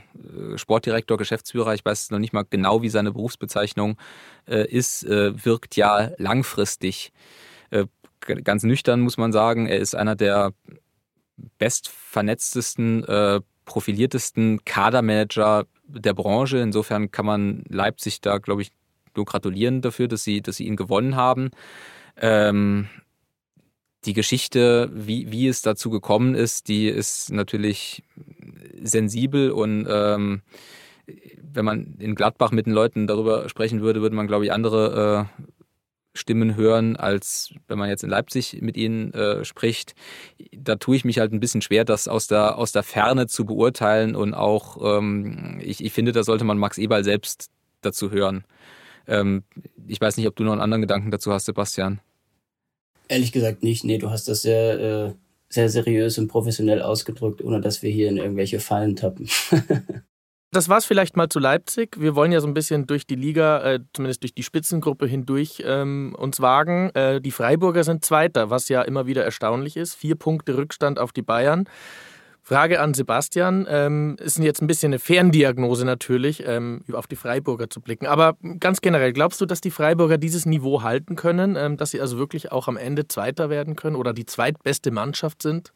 Sportdirektor, 0.56 1.18
Geschäftsführer, 1.18 1.74
ich 1.74 1.84
weiß 1.84 2.12
noch 2.12 2.18
nicht 2.18 2.32
mal 2.32 2.46
genau, 2.48 2.80
wie 2.80 2.88
seine 2.88 3.12
Berufsbezeichnung 3.12 3.98
äh, 4.48 4.66
ist, 4.66 5.04
äh, 5.04 5.44
wirkt 5.44 5.76
ja 5.76 6.12
langfristig. 6.16 7.12
Äh, 7.68 7.84
ganz 8.20 8.62
nüchtern 8.62 9.00
muss 9.00 9.18
man 9.18 9.32
sagen, 9.32 9.66
er 9.66 9.80
ist 9.80 9.94
einer 9.94 10.16
der 10.16 10.54
bestvernetztesten, 11.58 13.04
äh, 13.04 13.40
profiliertesten 13.66 14.64
Kadermanager 14.64 15.66
der 15.84 16.14
Branche. 16.14 16.56
Insofern 16.56 17.10
kann 17.10 17.26
man 17.26 17.64
Leipzig 17.68 18.22
da, 18.22 18.38
glaube 18.38 18.62
ich, 18.62 18.72
nur 19.14 19.26
gratulieren 19.26 19.82
dafür, 19.82 20.08
dass 20.08 20.24
sie, 20.24 20.40
dass 20.40 20.56
sie 20.56 20.66
ihn 20.66 20.76
gewonnen 20.76 21.16
haben. 21.16 21.50
Ähm, 22.16 22.88
die 24.04 24.12
Geschichte, 24.12 24.90
wie, 24.92 25.30
wie 25.30 25.48
es 25.48 25.62
dazu 25.62 25.90
gekommen 25.90 26.34
ist, 26.34 26.68
die 26.68 26.88
ist 26.88 27.30
natürlich 27.30 28.02
sensibel 28.82 29.50
und 29.50 29.86
ähm, 29.88 30.42
wenn 31.54 31.64
man 31.64 31.94
in 31.98 32.14
Gladbach 32.14 32.50
mit 32.50 32.66
den 32.66 32.72
Leuten 32.72 33.06
darüber 33.06 33.48
sprechen 33.48 33.80
würde, 33.80 34.00
würde 34.02 34.16
man, 34.16 34.26
glaube 34.26 34.44
ich, 34.44 34.52
andere 34.52 35.28
äh, 35.38 35.44
Stimmen 36.14 36.56
hören, 36.56 36.96
als 36.96 37.54
wenn 37.68 37.78
man 37.78 37.88
jetzt 37.88 38.04
in 38.04 38.10
Leipzig 38.10 38.58
mit 38.60 38.76
ihnen 38.76 39.12
äh, 39.14 39.44
spricht. 39.44 39.94
Da 40.52 40.76
tue 40.76 40.96
ich 40.96 41.04
mich 41.04 41.18
halt 41.18 41.32
ein 41.32 41.40
bisschen 41.40 41.62
schwer, 41.62 41.84
das 41.84 42.06
aus 42.06 42.26
der, 42.26 42.58
aus 42.58 42.72
der 42.72 42.82
Ferne 42.82 43.26
zu 43.26 43.46
beurteilen 43.46 44.14
und 44.14 44.34
auch, 44.34 44.98
ähm, 44.98 45.58
ich, 45.62 45.82
ich 45.82 45.92
finde, 45.92 46.12
da 46.12 46.22
sollte 46.22 46.44
man 46.44 46.58
Max 46.58 46.76
Eberl 46.76 47.04
selbst 47.04 47.50
dazu 47.80 48.10
hören. 48.10 48.44
Ähm, 49.06 49.44
ich 49.86 50.00
weiß 50.00 50.16
nicht, 50.16 50.26
ob 50.26 50.36
du 50.36 50.44
noch 50.44 50.52
einen 50.52 50.60
anderen 50.60 50.82
Gedanken 50.82 51.10
dazu 51.10 51.32
hast, 51.32 51.46
Sebastian. 51.46 52.00
Ehrlich 53.12 53.32
gesagt 53.32 53.62
nicht. 53.62 53.84
Nee, 53.84 53.98
du 53.98 54.08
hast 54.08 54.26
das 54.26 54.40
sehr, 54.40 54.80
äh, 54.80 55.12
sehr 55.50 55.68
seriös 55.68 56.16
und 56.16 56.28
professionell 56.28 56.80
ausgedrückt, 56.80 57.44
ohne 57.44 57.60
dass 57.60 57.82
wir 57.82 57.90
hier 57.90 58.08
in 58.08 58.16
irgendwelche 58.16 58.58
Fallen 58.58 58.96
tappen. 58.96 59.28
das 60.50 60.70
war's 60.70 60.86
vielleicht 60.86 61.14
mal 61.14 61.28
zu 61.28 61.38
Leipzig. 61.38 62.00
Wir 62.00 62.14
wollen 62.14 62.32
ja 62.32 62.40
so 62.40 62.46
ein 62.46 62.54
bisschen 62.54 62.86
durch 62.86 63.06
die 63.06 63.16
Liga, 63.16 63.62
äh, 63.74 63.80
zumindest 63.92 64.22
durch 64.22 64.34
die 64.34 64.42
Spitzengruppe 64.42 65.06
hindurch 65.06 65.62
ähm, 65.66 66.16
uns 66.18 66.40
wagen. 66.40 66.88
Äh, 66.94 67.20
die 67.20 67.32
Freiburger 67.32 67.84
sind 67.84 68.02
Zweiter, 68.02 68.48
was 68.48 68.70
ja 68.70 68.80
immer 68.80 69.06
wieder 69.06 69.24
erstaunlich 69.24 69.76
ist. 69.76 69.94
Vier 69.94 70.14
Punkte 70.14 70.56
Rückstand 70.56 70.98
auf 70.98 71.12
die 71.12 71.20
Bayern. 71.20 71.68
Frage 72.42 72.80
an 72.80 72.92
Sebastian. 72.92 73.66
Ähm, 73.68 74.16
ist 74.20 74.38
jetzt 74.38 74.60
ein 74.60 74.66
bisschen 74.66 74.90
eine 74.90 74.98
Ferndiagnose 74.98 75.84
natürlich, 75.84 76.42
ähm, 76.44 76.82
auf 76.92 77.06
die 77.06 77.16
Freiburger 77.16 77.70
zu 77.70 77.80
blicken. 77.80 78.06
Aber 78.06 78.36
ganz 78.58 78.80
generell, 78.80 79.12
glaubst 79.12 79.40
du, 79.40 79.46
dass 79.46 79.60
die 79.60 79.70
Freiburger 79.70 80.18
dieses 80.18 80.44
Niveau 80.44 80.82
halten 80.82 81.14
können, 81.14 81.56
ähm, 81.56 81.76
dass 81.76 81.92
sie 81.92 82.00
also 82.00 82.18
wirklich 82.18 82.50
auch 82.50 82.66
am 82.66 82.76
Ende 82.76 83.06
Zweiter 83.06 83.48
werden 83.48 83.76
können 83.76 83.96
oder 83.96 84.12
die 84.12 84.26
zweitbeste 84.26 84.90
Mannschaft 84.90 85.42
sind? 85.42 85.72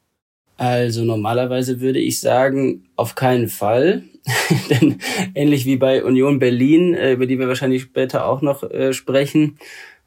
Also 0.56 1.04
normalerweise 1.04 1.80
würde 1.80 2.00
ich 2.00 2.20
sagen, 2.20 2.88
auf 2.96 3.14
keinen 3.14 3.48
Fall. 3.48 4.02
Denn 4.70 4.98
ähnlich 5.34 5.66
wie 5.66 5.76
bei 5.76 6.02
Union 6.02 6.40
Berlin, 6.40 6.94
äh, 6.94 7.12
über 7.12 7.26
die 7.26 7.38
wir 7.38 7.46
wahrscheinlich 7.46 7.82
später 7.82 8.26
auch 8.26 8.42
noch 8.42 8.64
äh, 8.64 8.92
sprechen, 8.92 9.58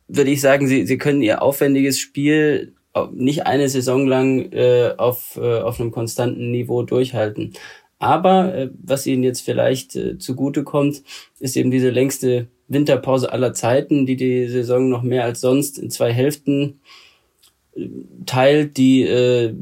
würde 0.10 0.32
ich 0.32 0.42
sagen, 0.42 0.68
sie, 0.68 0.86
sie 0.86 0.98
können 0.98 1.22
ihr 1.22 1.42
aufwendiges 1.42 2.00
Spiel 2.00 2.74
nicht 3.14 3.46
eine 3.46 3.70
Saison 3.70 4.08
lang 4.08 4.52
äh, 4.52 4.94
auf, 4.98 5.38
äh, 5.42 5.60
auf 5.60 5.80
einem 5.80 5.92
konstanten 5.92 6.52
Niveau 6.52 6.84
durchhalten. 6.84 7.54
Aber 8.00 8.56
äh, 8.56 8.70
was 8.82 9.06
ihnen 9.06 9.24
jetzt 9.24 9.42
vielleicht 9.42 9.96
äh, 9.96 10.18
zugute 10.18 10.64
kommt, 10.64 11.04
ist 11.40 11.58
eben 11.58 11.70
diese 11.70 11.90
längste 11.90 12.48
Winterpause 12.68 13.32
aller 13.32 13.54
Zeiten, 13.54 14.06
die 14.06 14.16
die 14.16 14.48
Saison 14.48 14.90
noch 14.90 15.04
mehr 15.04 15.26
als 15.26 15.42
sonst 15.42 15.78
in 15.78 15.90
zwei 15.90 16.14
Hälften 16.14 16.80
äh, 17.76 17.88
teilt, 18.26 18.78
die 18.78 19.04
äh, 19.04 19.54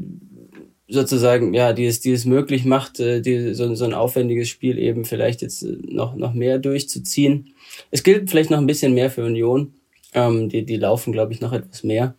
sozusagen, 0.87 1.53
ja, 1.53 1.73
die 1.73 1.85
es, 1.85 1.99
die 1.99 2.11
es 2.11 2.25
möglich 2.25 2.63
macht, 2.63 2.99
äh, 2.99 3.21
die, 3.21 3.53
so, 3.53 3.73
so 3.75 3.85
ein 3.85 3.93
aufwendiges 3.93 4.49
Spiel 4.49 4.77
eben 4.77 5.03
vielleicht 5.03 5.41
jetzt 5.41 5.63
äh, 5.63 5.77
noch, 5.81 6.15
noch 6.15 6.33
mehr 6.33 6.59
durchzuziehen. 6.59 7.53
Es 7.91 8.03
gilt 8.03 8.29
vielleicht 8.29 8.51
noch 8.51 8.59
ein 8.59 8.67
bisschen 8.67 8.93
mehr 8.93 9.09
für 9.09 9.25
Union. 9.25 9.73
Ähm, 10.13 10.47
die, 10.47 10.63
die 10.63 10.77
laufen, 10.77 11.11
glaube 11.11 11.33
ich, 11.33 11.41
noch 11.41 11.53
etwas 11.53 11.83
mehr. 11.83 12.15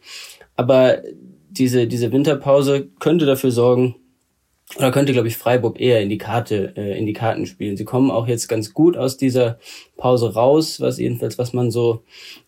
Aber 0.59 1.03
diese, 1.51 1.87
diese 1.87 2.11
Winterpause 2.11 2.89
könnte 2.99 3.27
dafür 3.27 3.53
sorgen, 3.53 3.95
oder 4.77 4.91
könnte, 4.91 5.13
glaube 5.13 5.29
ich, 5.29 5.37
Freiburg 5.37 5.81
eher 5.81 6.03
in 6.03 6.11
die 6.11 6.19
Karte, 6.19 6.75
äh, 6.77 6.99
in 6.99 7.07
die 7.07 7.15
Karten 7.15 7.47
spielen. 7.47 7.77
Sie 7.77 7.85
kommen 7.85 8.11
auch 8.11 8.27
jetzt 8.27 8.49
ganz 8.49 8.75
gut 8.75 8.97
aus 8.97 9.17
dieser 9.17 9.59
Pause 9.97 10.35
raus, 10.35 10.81
was 10.81 10.99
jedenfalls, 10.99 11.39
was 11.39 11.53
man 11.53 11.71
so 11.71 12.03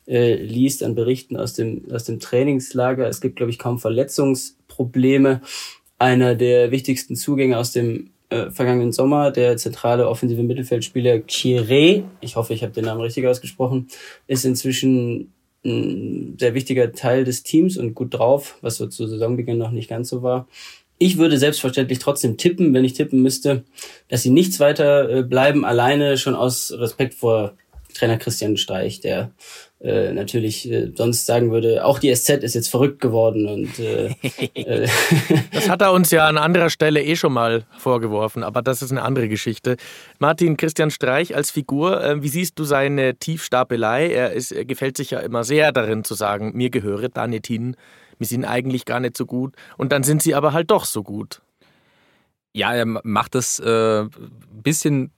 äh, 0.07 0.35
liest 0.35 0.83
an 0.83 0.97
Berichten 0.97 1.37
aus 1.37 1.55
dem, 1.55 1.85
aus 1.93 2.05
dem 2.05 2.19
Trainingslager. 2.19 3.07
Es 3.07 3.21
gibt, 3.21 3.37
glaube 3.37 3.51
ich, 3.51 3.59
kaum 3.59 3.79
Verletzungsprobleme. 3.79 5.41
Einer 5.99 6.35
der 6.35 6.73
wichtigsten 6.73 7.15
Zugänge 7.15 7.57
aus 7.57 7.73
dem 7.73 8.11
äh, 8.29 8.51
vergangenen 8.51 8.93
Sommer, 8.93 9.31
der 9.31 9.57
zentrale 9.57 10.09
offensive 10.09 10.43
Mittelfeldspieler 10.43 11.21
Chiré, 11.29 12.03
ich 12.21 12.37
hoffe, 12.37 12.55
ich 12.55 12.63
habe 12.63 12.73
den 12.73 12.87
Namen 12.87 13.01
richtig 13.01 13.27
ausgesprochen, 13.27 13.87
ist 14.27 14.45
inzwischen 14.45 15.33
ein 15.65 16.37
sehr 16.39 16.55
wichtiger 16.55 16.93
Teil 16.93 17.25
des 17.25 17.43
Teams 17.43 17.77
und 17.77 17.95
gut 17.95 18.15
drauf, 18.15 18.59
was 18.63 18.77
so 18.77 18.87
zu 18.87 19.07
Saisonbeginn 19.07 19.59
noch 19.59 19.71
nicht 19.71 19.91
ganz 19.91 20.09
so 20.09 20.23
war. 20.23 20.49
Ich 20.99 21.19
würde 21.19 21.39
selbstverständlich 21.39 21.99
trotzdem 21.99 22.37
tippen, 22.37 22.75
wenn 22.75 22.85
ich 22.85 22.93
tippen 22.95 23.23
müsste, 23.23 23.65
dass 24.09 24.23
sie 24.23 24.31
nichts 24.31 24.61
weiter 24.61 25.09
äh, 25.09 25.23
bleiben, 25.23 25.65
alleine 25.65 26.19
schon 26.19 26.35
aus 26.35 26.73
Respekt 26.73 27.15
vor 27.15 27.55
Trainer 27.95 28.19
Christian 28.19 28.57
Streich, 28.57 29.01
der 29.01 29.33
äh, 29.83 30.13
natürlich 30.13 30.71
äh, 30.71 30.93
sonst 30.95 31.25
sagen 31.25 31.51
würde, 31.51 31.87
auch 31.87 31.99
die 31.99 32.15
SZ 32.15 32.43
ist 32.43 32.55
jetzt 32.55 32.69
verrückt 32.69 33.01
geworden 33.01 33.49
und 33.49 33.79
äh, 33.79 34.09
äh 34.55 34.87
das 35.53 35.71
hat 35.71 35.81
er 35.81 35.93
uns 35.93 36.11
ja 36.11 36.27
an 36.27 36.37
anderer 36.37 36.69
Stelle 36.69 37.03
eh 37.03 37.17
schon 37.17 37.33
mal 37.33 37.65
vorgeworfen, 37.79 38.43
aber 38.43 38.61
das 38.61 38.83
ist 38.83 38.91
eine 38.91 39.03
andere 39.03 39.29
Geschichte. 39.29 39.79
Martin 40.19 40.59
Christian 40.59 40.91
Streich 40.91 41.35
als 41.35 41.51
Figur, 41.51 42.05
äh, 42.05 42.23
wie 42.23 42.29
siehst 42.29 42.59
du 42.59 42.65
seine 42.65 43.15
Tiefstapelei? 43.15 44.11
Er, 44.11 44.33
ist, 44.33 44.53
er 44.53 44.67
gefällt 44.67 44.99
sich 44.99 45.13
ja 45.13 45.21
immer 45.21 45.45
sehr 45.45 45.73
darin 45.73 46.05
zu 46.05 46.13
sagen, 46.13 46.53
mir 46.55 46.69
gehöre 46.69 47.09
Danetin, 47.09 47.75
wir 48.19 48.27
sind 48.27 48.45
eigentlich 48.45 48.85
gar 48.85 49.01
nicht 49.01 49.17
so 49.17 49.25
gut 49.25 49.55
und 49.79 49.93
dann 49.93 50.03
sind 50.03 50.23
sie 50.23 50.35
aber 50.35 50.53
halt 50.53 50.71
doch 50.71 50.85
so 50.85 51.03
gut. 51.03 51.41
Ja, 52.53 52.75
er 52.75 52.85
macht 52.85 53.35
es 53.35 53.61
äh, 53.61 54.05
bisschen 54.63 55.11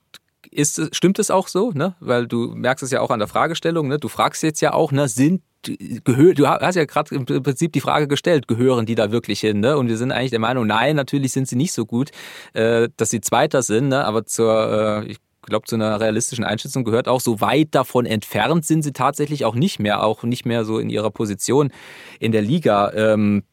ist, 0.51 0.95
stimmt 0.95 1.19
es 1.19 1.31
auch 1.31 1.49
so, 1.49 1.71
ne? 1.73 1.95
Weil 2.01 2.27
du 2.27 2.55
merkst 2.55 2.83
es 2.83 2.91
ja 2.91 3.01
auch 3.01 3.11
an 3.11 3.19
der 3.19 3.29
Fragestellung, 3.29 3.89
ne? 3.89 3.99
Du 3.99 4.09
fragst 4.09 4.43
jetzt 4.43 4.61
ja 4.61 4.73
auch, 4.73 4.93
ne, 4.93 5.09
sind 5.09 5.43
gehör, 5.63 6.35
du 6.35 6.47
hast 6.47 6.75
ja 6.75 6.85
gerade 6.85 7.15
im 7.15 7.25
Prinzip 7.25 7.73
die 7.73 7.81
Frage 7.81 8.09
gestellt, 8.09 8.49
gehören 8.49 8.87
die 8.87 8.95
da 8.95 9.13
wirklich 9.13 9.41
hin? 9.41 9.61
Ne? 9.61 9.77
Und 9.77 9.89
wir 9.89 9.97
sind 9.97 10.13
eigentlich 10.13 10.31
der 10.31 10.41
Meinung, 10.41 10.67
nein, 10.67 10.97
natürlich 10.97 11.33
sind 11.33 11.49
sie 11.49 11.57
nicht 11.57 11.73
so 11.73 11.87
gut, 11.87 12.11
äh, 12.53 12.89
dass 12.97 13.11
sie 13.11 13.21
Zweiter 13.21 13.63
sind, 13.63 13.89
ne? 13.89 14.05
aber 14.05 14.27
zur, 14.27 15.05
äh, 15.05 15.11
ich 15.11 15.19
glaube, 15.43 15.67
zu 15.67 15.77
einer 15.77 16.01
realistischen 16.01 16.45
Einschätzung 16.45 16.85
gehört 16.85 17.09
auch, 17.09 17.21
so 17.21 17.41
weit 17.41 17.69
davon 17.73 18.07
entfernt 18.07 18.65
sind 18.65 18.83
sie 18.83 18.93
tatsächlich 18.93 19.45
auch 19.45 19.55
nicht 19.55 19.79
mehr, 19.79 20.03
auch 20.03 20.23
nicht 20.23 20.47
mehr 20.47 20.65
so 20.65 20.79
in 20.79 20.91
ihrer 20.91 21.11
Position 21.11 21.73
in 22.21 22.33
der 22.33 22.43
Liga. 22.43 22.93
Ähm, 22.95 23.39
äh, 23.39 23.52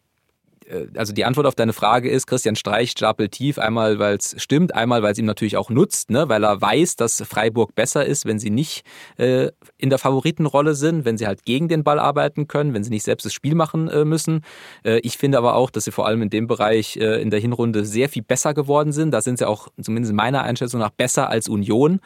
also 0.95 1.13
die 1.13 1.25
Antwort 1.25 1.47
auf 1.47 1.55
deine 1.55 1.73
Frage 1.73 2.09
ist, 2.09 2.27
Christian 2.27 2.55
Streich 2.55 2.91
stapelt 2.91 3.31
tief, 3.31 3.57
einmal 3.57 3.99
weil 3.99 4.17
es 4.17 4.35
stimmt, 4.37 4.75
einmal 4.75 5.01
weil 5.01 5.11
es 5.11 5.17
ihm 5.17 5.25
natürlich 5.25 5.57
auch 5.57 5.69
nutzt, 5.69 6.09
ne? 6.09 6.29
weil 6.29 6.43
er 6.43 6.61
weiß, 6.61 6.95
dass 6.95 7.21
Freiburg 7.27 7.75
besser 7.75 8.05
ist, 8.05 8.25
wenn 8.25 8.39
sie 8.39 8.49
nicht 8.49 8.83
äh, 9.17 9.49
in 9.77 9.89
der 9.89 9.99
Favoritenrolle 9.99 10.75
sind, 10.75 11.05
wenn 11.05 11.17
sie 11.17 11.27
halt 11.27 11.43
gegen 11.45 11.67
den 11.67 11.83
Ball 11.83 11.99
arbeiten 11.99 12.47
können, 12.47 12.73
wenn 12.73 12.83
sie 12.83 12.89
nicht 12.89 13.03
selbst 13.03 13.25
das 13.25 13.33
Spiel 13.33 13.55
machen 13.55 13.87
äh, 13.87 14.05
müssen. 14.05 14.41
Äh, 14.83 14.99
ich 14.99 15.17
finde 15.17 15.37
aber 15.37 15.55
auch, 15.55 15.69
dass 15.69 15.85
sie 15.85 15.91
vor 15.91 16.05
allem 16.05 16.21
in 16.21 16.29
dem 16.29 16.47
Bereich 16.47 16.97
äh, 16.97 17.21
in 17.21 17.29
der 17.29 17.39
Hinrunde 17.39 17.85
sehr 17.85 18.09
viel 18.09 18.23
besser 18.23 18.53
geworden 18.53 18.91
sind. 18.91 19.11
Da 19.11 19.21
sind 19.21 19.39
sie 19.39 19.47
auch 19.47 19.69
zumindest 19.81 20.13
meiner 20.13 20.43
Einschätzung 20.43 20.79
nach 20.79 20.91
besser 20.91 21.29
als 21.29 21.49
Union, 21.49 21.99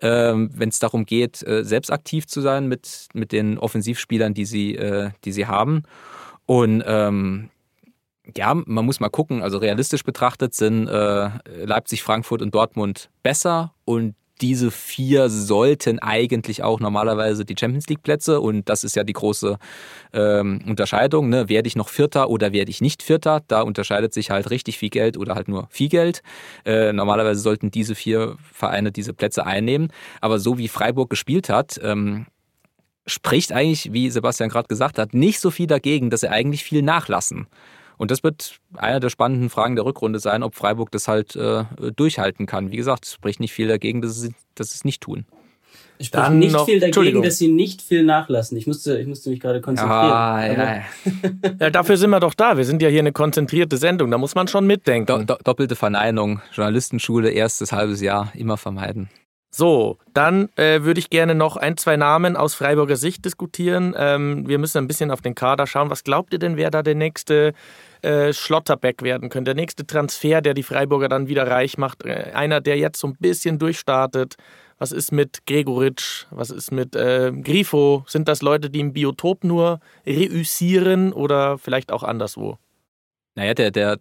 ähm, 0.00 0.50
wenn 0.54 0.70
es 0.70 0.78
darum 0.78 1.06
geht, 1.06 1.46
äh, 1.46 1.64
selbst 1.64 1.92
aktiv 1.92 2.26
zu 2.26 2.40
sein 2.40 2.66
mit, 2.66 3.08
mit 3.14 3.32
den 3.32 3.58
Offensivspielern, 3.58 4.34
die 4.34 4.44
sie, 4.44 4.78
die 5.24 5.32
sie 5.32 5.46
haben. 5.46 5.82
Und 6.46 6.82
ähm, 6.86 7.50
ja, 8.36 8.54
man 8.54 8.84
muss 8.84 9.00
mal 9.00 9.08
gucken. 9.08 9.42
Also 9.42 9.58
realistisch 9.58 10.04
betrachtet 10.04 10.54
sind 10.54 10.88
äh, 10.88 11.30
Leipzig, 11.64 12.02
Frankfurt 12.02 12.42
und 12.42 12.54
Dortmund 12.54 13.10
besser 13.22 13.72
und 13.84 14.14
diese 14.40 14.70
vier 14.70 15.28
sollten 15.28 15.98
eigentlich 15.98 16.62
auch 16.62 16.80
normalerweise 16.80 17.44
die 17.44 17.56
Champions 17.58 17.88
League 17.88 18.02
Plätze 18.02 18.40
und 18.40 18.68
das 18.68 18.84
ist 18.84 18.94
ja 18.94 19.02
die 19.02 19.12
große 19.12 19.58
ähm, 20.12 20.60
Unterscheidung. 20.66 21.28
Ne? 21.28 21.48
Werde 21.48 21.66
ich 21.66 21.76
noch 21.76 21.88
Vierter 21.88 22.30
oder 22.30 22.52
werde 22.52 22.70
ich 22.70 22.80
nicht 22.80 23.02
Vierter? 23.02 23.42
Da 23.48 23.62
unterscheidet 23.62 24.14
sich 24.14 24.30
halt 24.30 24.50
richtig 24.50 24.78
viel 24.78 24.90
Geld 24.90 25.16
oder 25.16 25.34
halt 25.34 25.48
nur 25.48 25.66
viel 25.70 25.88
Geld. 25.88 26.22
Äh, 26.64 26.92
normalerweise 26.92 27.40
sollten 27.40 27.70
diese 27.70 27.94
vier 27.94 28.36
Vereine 28.52 28.92
diese 28.92 29.12
Plätze 29.12 29.44
einnehmen. 29.44 29.88
Aber 30.20 30.38
so 30.38 30.56
wie 30.56 30.68
Freiburg 30.68 31.10
gespielt 31.10 31.48
hat, 31.48 31.80
ähm, 31.82 32.26
spricht 33.06 33.52
eigentlich, 33.52 33.92
wie 33.92 34.10
Sebastian 34.10 34.50
gerade 34.50 34.68
gesagt 34.68 34.98
hat, 34.98 35.14
nicht 35.14 35.40
so 35.40 35.50
viel 35.50 35.66
dagegen, 35.66 36.10
dass 36.10 36.20
sie 36.20 36.30
eigentlich 36.30 36.62
viel 36.62 36.82
nachlassen. 36.82 37.48
Und 37.98 38.10
das 38.10 38.22
wird 38.22 38.58
eine 38.76 39.00
der 39.00 39.10
spannenden 39.10 39.50
Fragen 39.50 39.76
der 39.76 39.84
Rückrunde 39.84 40.20
sein, 40.20 40.42
ob 40.42 40.54
Freiburg 40.54 40.90
das 40.90 41.08
halt 41.08 41.36
äh, 41.36 41.64
durchhalten 41.94 42.46
kann. 42.46 42.70
Wie 42.70 42.76
gesagt, 42.76 43.04
es 43.04 43.12
spricht 43.12 43.40
nicht 43.40 43.52
viel 43.52 43.68
dagegen, 43.68 44.00
dass 44.00 44.20
sie, 44.20 44.34
dass 44.54 44.74
es 44.74 44.84
nicht 44.84 45.02
tun. 45.02 45.26
Es 45.98 46.06
spricht 46.06 46.24
Dann 46.24 46.38
nicht 46.38 46.52
noch, 46.52 46.64
viel 46.64 46.78
dagegen, 46.78 47.22
dass 47.22 47.38
sie 47.38 47.48
nicht 47.48 47.82
viel 47.82 48.04
nachlassen. 48.04 48.56
Ich 48.56 48.68
musste, 48.68 48.98
ich 48.98 49.08
musste 49.08 49.30
mich 49.30 49.40
gerade 49.40 49.60
konzentrieren. 49.60 50.12
Ah, 50.12 50.46
ja, 50.46 50.82
ja, 51.60 51.70
dafür 51.70 51.96
sind 51.96 52.10
wir 52.10 52.20
doch 52.20 52.34
da. 52.34 52.56
Wir 52.56 52.64
sind 52.64 52.80
ja 52.82 52.88
hier 52.88 53.00
eine 53.00 53.12
konzentrierte 53.12 53.76
Sendung. 53.76 54.10
Da 54.12 54.18
muss 54.18 54.36
man 54.36 54.46
schon 54.46 54.64
mitdenken. 54.66 55.06
Do, 55.06 55.34
do, 55.34 55.36
doppelte 55.42 55.74
Verneinung, 55.74 56.40
Journalistenschule, 56.52 57.30
erstes 57.30 57.72
halbes 57.72 58.00
Jahr, 58.00 58.32
immer 58.36 58.56
vermeiden. 58.56 59.10
So, 59.50 59.96
dann 60.12 60.50
äh, 60.56 60.82
würde 60.82 61.00
ich 61.00 61.08
gerne 61.08 61.34
noch 61.34 61.56
ein, 61.56 61.78
zwei 61.78 61.96
Namen 61.96 62.36
aus 62.36 62.54
Freiburger 62.54 62.96
Sicht 62.96 63.24
diskutieren. 63.24 63.94
Ähm, 63.96 64.46
wir 64.46 64.58
müssen 64.58 64.78
ein 64.78 64.86
bisschen 64.86 65.10
auf 65.10 65.22
den 65.22 65.34
Kader 65.34 65.66
schauen. 65.66 65.88
Was 65.88 66.04
glaubt 66.04 66.32
ihr 66.34 66.38
denn, 66.38 66.56
wer 66.56 66.70
da 66.70 66.82
der 66.82 66.94
nächste 66.94 67.54
äh, 68.02 68.32
Schlotterbeck 68.34 69.02
werden 69.02 69.30
könnte? 69.30 69.54
Der 69.54 69.62
nächste 69.62 69.86
Transfer, 69.86 70.42
der 70.42 70.52
die 70.52 70.62
Freiburger 70.62 71.08
dann 71.08 71.28
wieder 71.28 71.46
reich 71.46 71.78
macht. 71.78 72.04
Äh, 72.04 72.32
einer, 72.34 72.60
der 72.60 72.76
jetzt 72.76 73.00
so 73.00 73.08
ein 73.08 73.16
bisschen 73.18 73.58
durchstartet. 73.58 74.36
Was 74.76 74.92
ist 74.92 75.12
mit 75.12 75.46
Gregoritsch? 75.46 76.26
Was 76.30 76.50
ist 76.50 76.70
mit 76.70 76.94
äh, 76.94 77.32
Grifo? 77.32 78.04
Sind 78.06 78.28
das 78.28 78.42
Leute, 78.42 78.68
die 78.68 78.80
im 78.80 78.92
Biotop 78.92 79.44
nur 79.44 79.80
reüssieren 80.06 81.12
oder 81.12 81.56
vielleicht 81.56 81.90
auch 81.90 82.02
anderswo? 82.02 82.58
Naja, 83.34 83.54
der, 83.54 83.70
der 83.70 83.98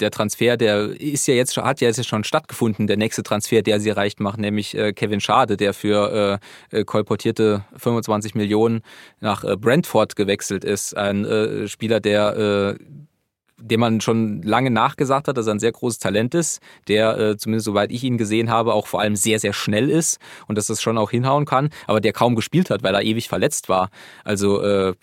der 0.00 0.10
Transfer, 0.10 0.56
der 0.56 1.00
ist 1.00 1.26
ja 1.26 1.34
jetzt 1.34 1.56
hat 1.56 1.80
ja 1.80 1.88
jetzt 1.88 2.04
schon 2.06 2.24
stattgefunden, 2.24 2.86
der 2.86 2.96
nächste 2.96 3.22
Transfer, 3.22 3.62
der 3.62 3.80
sie 3.80 3.90
erreicht 3.90 4.20
macht, 4.20 4.38
nämlich 4.38 4.76
äh, 4.76 4.92
Kevin 4.92 5.20
Schade, 5.20 5.56
der 5.56 5.74
für 5.74 6.40
äh, 6.72 6.78
äh 6.80 6.84
kolportierte 6.84 7.64
25 7.76 8.34
Millionen 8.34 8.82
nach 9.20 9.44
äh, 9.44 9.56
Brentford 9.56 10.16
gewechselt 10.16 10.64
ist. 10.64 10.96
Ein 10.96 11.24
äh, 11.24 11.68
Spieler, 11.68 12.00
der 12.00 12.76
äh, 12.78 12.84
dem 13.60 13.80
man 13.80 14.00
schon 14.00 14.40
lange 14.42 14.70
nachgesagt 14.70 15.26
hat, 15.26 15.36
dass 15.36 15.48
er 15.48 15.54
ein 15.54 15.58
sehr 15.58 15.72
großes 15.72 15.98
Talent 15.98 16.32
ist, 16.32 16.60
der 16.86 17.36
zumindest 17.38 17.64
soweit 17.64 17.90
ich 17.90 18.04
ihn 18.04 18.16
gesehen 18.16 18.50
habe, 18.50 18.72
auch 18.72 18.86
vor 18.86 19.00
allem 19.00 19.16
sehr, 19.16 19.40
sehr 19.40 19.52
schnell 19.52 19.90
ist 19.90 20.20
und 20.46 20.56
dass 20.56 20.68
das 20.68 20.80
schon 20.80 20.96
auch 20.96 21.10
hinhauen 21.10 21.44
kann, 21.44 21.70
aber 21.88 22.00
der 22.00 22.12
kaum 22.12 22.36
gespielt 22.36 22.70
hat, 22.70 22.84
weil 22.84 22.94
er 22.94 23.02
ewig 23.02 23.28
verletzt 23.28 23.68
war. 23.68 23.90
Also 24.22 24.94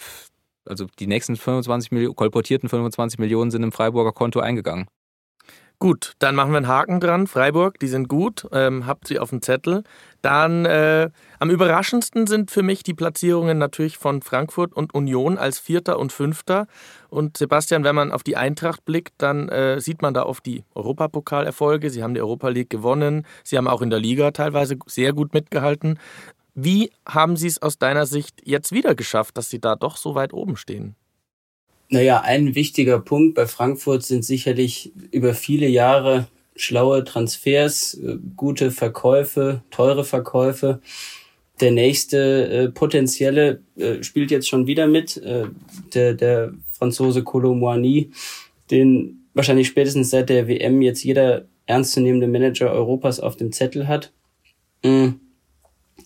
also 0.66 0.86
die 1.00 1.08
nächsten 1.08 1.36
25 1.36 1.92
Millionen, 1.92 2.16
kolportierten 2.16 2.70
25 2.70 3.20
Millionen 3.20 3.52
sind 3.52 3.64
im 3.64 3.72
Freiburger 3.72 4.12
Konto 4.12 4.40
eingegangen. 4.40 4.88
Gut, 5.78 6.14
dann 6.20 6.36
machen 6.36 6.52
wir 6.52 6.58
einen 6.58 6.70
Haken 6.70 7.02
dran. 7.02 7.28
Freiburg, 7.28 7.80
die 7.80 7.90
sind 7.90 8.08
gut, 8.08 8.48
ähm, 8.54 8.86
habt 8.86 9.08
sie 9.08 9.20
auf 9.20 9.32
dem 9.32 9.42
Zettel. 9.42 9.84
Dann 10.22 10.66
äh, 10.66 11.10
am 11.38 11.50
überraschendsten 11.50 12.28
sind 12.28 12.50
für 12.50 12.64
mich 12.64 12.82
die 12.84 12.94
Platzierungen 12.94 13.58
natürlich 13.58 13.98
von 13.98 14.22
Frankfurt 14.22 14.74
und 14.74 14.94
Union 14.94 15.38
als 15.38 15.60
Vierter 15.60 16.00
und 16.00 16.14
Fünfter. 16.14 16.68
Und 17.10 17.36
Sebastian, 17.36 17.84
wenn 17.84 17.94
man 17.94 18.14
auf 18.14 18.24
die 18.24 18.38
Eintracht 18.38 18.86
blickt, 18.86 19.16
dann 19.18 19.50
äh, 19.50 19.82
sieht 19.82 20.02
man 20.02 20.14
da 20.14 20.24
auf 20.24 20.40
die 20.40 20.64
Europapokal-Erfolge. 20.76 21.90
Sie 21.90 22.04
haben 22.04 22.14
die 22.14 22.22
Europa 22.22 22.48
League 22.48 22.70
gewonnen. 22.70 23.28
Sie 23.44 23.58
haben 23.58 23.68
auch 23.68 23.82
in 23.82 23.90
der 23.90 24.00
Liga 24.00 24.32
teilweise 24.32 24.78
sehr 24.88 25.12
gut 25.12 25.34
mitgehalten. 25.34 26.00
Wie 26.56 26.92
haben 27.06 27.36
Sie 27.36 27.48
es 27.48 27.62
aus 27.62 27.78
deiner 27.78 28.06
Sicht 28.06 28.42
jetzt 28.46 28.72
wieder 28.72 28.96
geschafft, 28.96 29.38
dass 29.38 29.50
Sie 29.50 29.60
da 29.60 29.76
doch 29.76 29.98
so 29.98 30.16
weit 30.16 30.34
oben 30.34 30.56
stehen? 30.56 30.96
Naja, 31.90 32.22
ein 32.22 32.56
wichtiger 32.56 33.00
Punkt 33.00 33.36
bei 33.36 33.46
Frankfurt 33.46 34.04
sind 34.04 34.24
sicherlich 34.24 34.94
über 35.12 35.34
viele 35.34 35.68
Jahre 35.68 36.28
schlaue 36.56 37.04
Transfers, 37.04 37.96
äh, 37.96 38.18
gute 38.38 38.72
Verkäufe, 38.72 39.62
teure 39.70 40.06
Verkäufe. 40.06 40.80
Der 41.60 41.72
nächste 41.72 42.50
äh, 42.50 42.70
potenzielle 42.70 43.62
äh, 43.76 44.02
spielt 44.02 44.32
jetzt 44.32 44.48
schon 44.48 44.66
wieder 44.66 44.88
mit, 44.88 45.18
äh, 45.18 45.48
der, 45.94 46.14
der 46.14 46.54
Franzose 46.72 47.24
Colomboigny, 47.24 48.12
den 48.72 49.28
wahrscheinlich 49.34 49.68
spätestens 49.68 50.10
seit 50.10 50.30
der 50.30 50.48
WM 50.48 50.82
jetzt 50.82 51.04
jeder 51.04 51.46
ernstzunehmende 51.66 52.28
Manager 52.28 52.72
Europas 52.72 53.20
auf 53.20 53.36
dem 53.36 53.52
Zettel 53.52 53.90
hat. 53.90 54.14
Mhm 54.84 55.20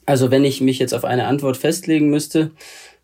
also 0.10 0.32
wenn 0.32 0.44
ich 0.44 0.60
mich 0.60 0.80
jetzt 0.80 0.94
auf 0.94 1.06
eine 1.06 1.28
Antwort 1.28 1.56
festlegen 1.56 2.10
müsste, 2.10 2.50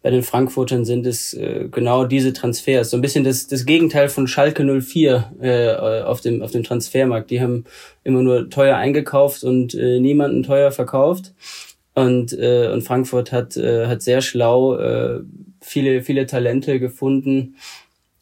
bei 0.01 0.09
den 0.09 0.23
Frankfurtern 0.23 0.85
sind 0.85 1.05
es 1.05 1.35
äh, 1.35 1.67
genau 1.69 2.05
diese 2.05 2.33
Transfers. 2.33 2.89
So 2.89 2.97
ein 2.97 3.01
bisschen 3.01 3.23
das, 3.23 3.45
das 3.45 3.67
Gegenteil 3.67 4.09
von 4.09 4.27
Schalke 4.27 4.63
04 4.81 5.31
äh, 5.39 6.03
auf, 6.03 6.21
dem, 6.21 6.41
auf 6.41 6.49
dem 6.49 6.63
Transfermarkt. 6.63 7.29
Die 7.29 7.41
haben 7.41 7.65
immer 8.03 8.23
nur 8.23 8.49
teuer 8.49 8.77
eingekauft 8.77 9.43
und 9.43 9.75
äh, 9.75 9.99
niemanden 9.99 10.41
teuer 10.41 10.71
verkauft. 10.71 11.35
Und, 11.93 12.33
äh, 12.33 12.69
und 12.73 12.81
Frankfurt 12.81 13.31
hat, 13.31 13.55
äh, 13.55 13.85
hat 13.85 14.01
sehr 14.01 14.21
schlau 14.21 14.75
äh, 14.75 15.19
viele, 15.61 16.01
viele 16.01 16.25
Talente 16.25 16.79
gefunden 16.79 17.55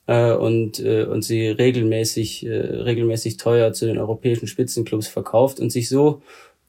äh, 0.07 0.33
und, 0.33 0.79
äh, 0.81 1.05
und 1.05 1.21
sie 1.23 1.47
regelmäßig, 1.47 2.45
äh, 2.45 2.51
regelmäßig 2.51 3.37
teuer 3.37 3.71
zu 3.71 3.85
den 3.85 3.97
europäischen 3.97 4.47
Spitzenclubs 4.47 5.07
verkauft 5.07 5.61
und 5.61 5.71
sich 5.71 5.87
so 5.87 6.21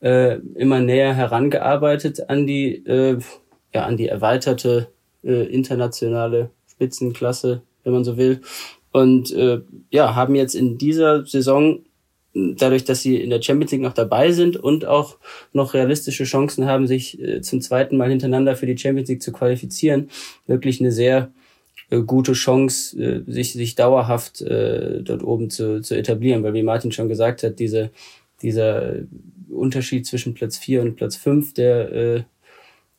äh, 0.04 0.38
immer 0.54 0.80
näher 0.80 1.14
herangearbeitet 1.14 2.28
an 2.28 2.46
die, 2.46 2.84
äh, 2.86 3.18
ja, 3.74 3.86
an 3.86 3.96
die 3.96 4.08
erweiterte 4.08 4.88
äh, 5.24 5.46
internationale 5.46 6.50
Spitzenklasse, 6.70 7.62
wenn 7.82 7.94
man 7.94 8.04
so 8.04 8.18
will. 8.18 8.42
Und 8.92 9.32
äh, 9.32 9.62
ja, 9.90 10.14
haben 10.14 10.34
jetzt 10.34 10.54
in 10.54 10.76
dieser 10.76 11.24
Saison 11.24 11.80
dadurch, 12.34 12.84
dass 12.84 13.00
sie 13.00 13.16
in 13.16 13.30
der 13.30 13.40
Champions 13.40 13.72
League 13.72 13.80
noch 13.80 13.94
dabei 13.94 14.32
sind 14.32 14.56
und 14.56 14.84
auch 14.84 15.16
noch 15.52 15.72
realistische 15.72 16.24
Chancen 16.24 16.66
haben, 16.66 16.86
sich 16.86 17.20
äh, 17.20 17.40
zum 17.40 17.60
zweiten 17.62 17.96
Mal 17.96 18.10
hintereinander 18.10 18.56
für 18.56 18.66
die 18.66 18.76
Champions 18.76 19.08
League 19.08 19.22
zu 19.22 19.32
qualifizieren, 19.32 20.10
wirklich 20.46 20.80
eine 20.80 20.92
sehr 20.92 21.32
äh, 21.90 22.00
gute 22.00 22.32
Chance, 22.32 23.00
äh, 23.00 23.22
sich, 23.30 23.52
sich 23.52 23.74
dauerhaft 23.74 24.42
äh, 24.42 25.02
dort 25.02 25.22
oben 25.22 25.48
zu, 25.48 25.80
zu 25.80 25.96
etablieren, 25.96 26.42
weil 26.42 26.54
wie 26.54 26.62
Martin 26.62 26.92
schon 26.92 27.08
gesagt 27.08 27.42
hat, 27.42 27.58
diese, 27.58 27.90
dieser 28.42 28.96
Unterschied 29.48 30.06
zwischen 30.06 30.34
Platz 30.34 30.58
4 30.58 30.82
und 30.82 30.96
Platz 30.96 31.16
5, 31.16 31.54
der, 31.54 31.92
äh, 31.92 32.22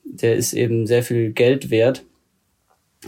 der 0.04 0.36
ist 0.36 0.54
eben 0.54 0.88
sehr 0.88 1.04
viel 1.04 1.32
Geld 1.32 1.70
wert. 1.70 2.04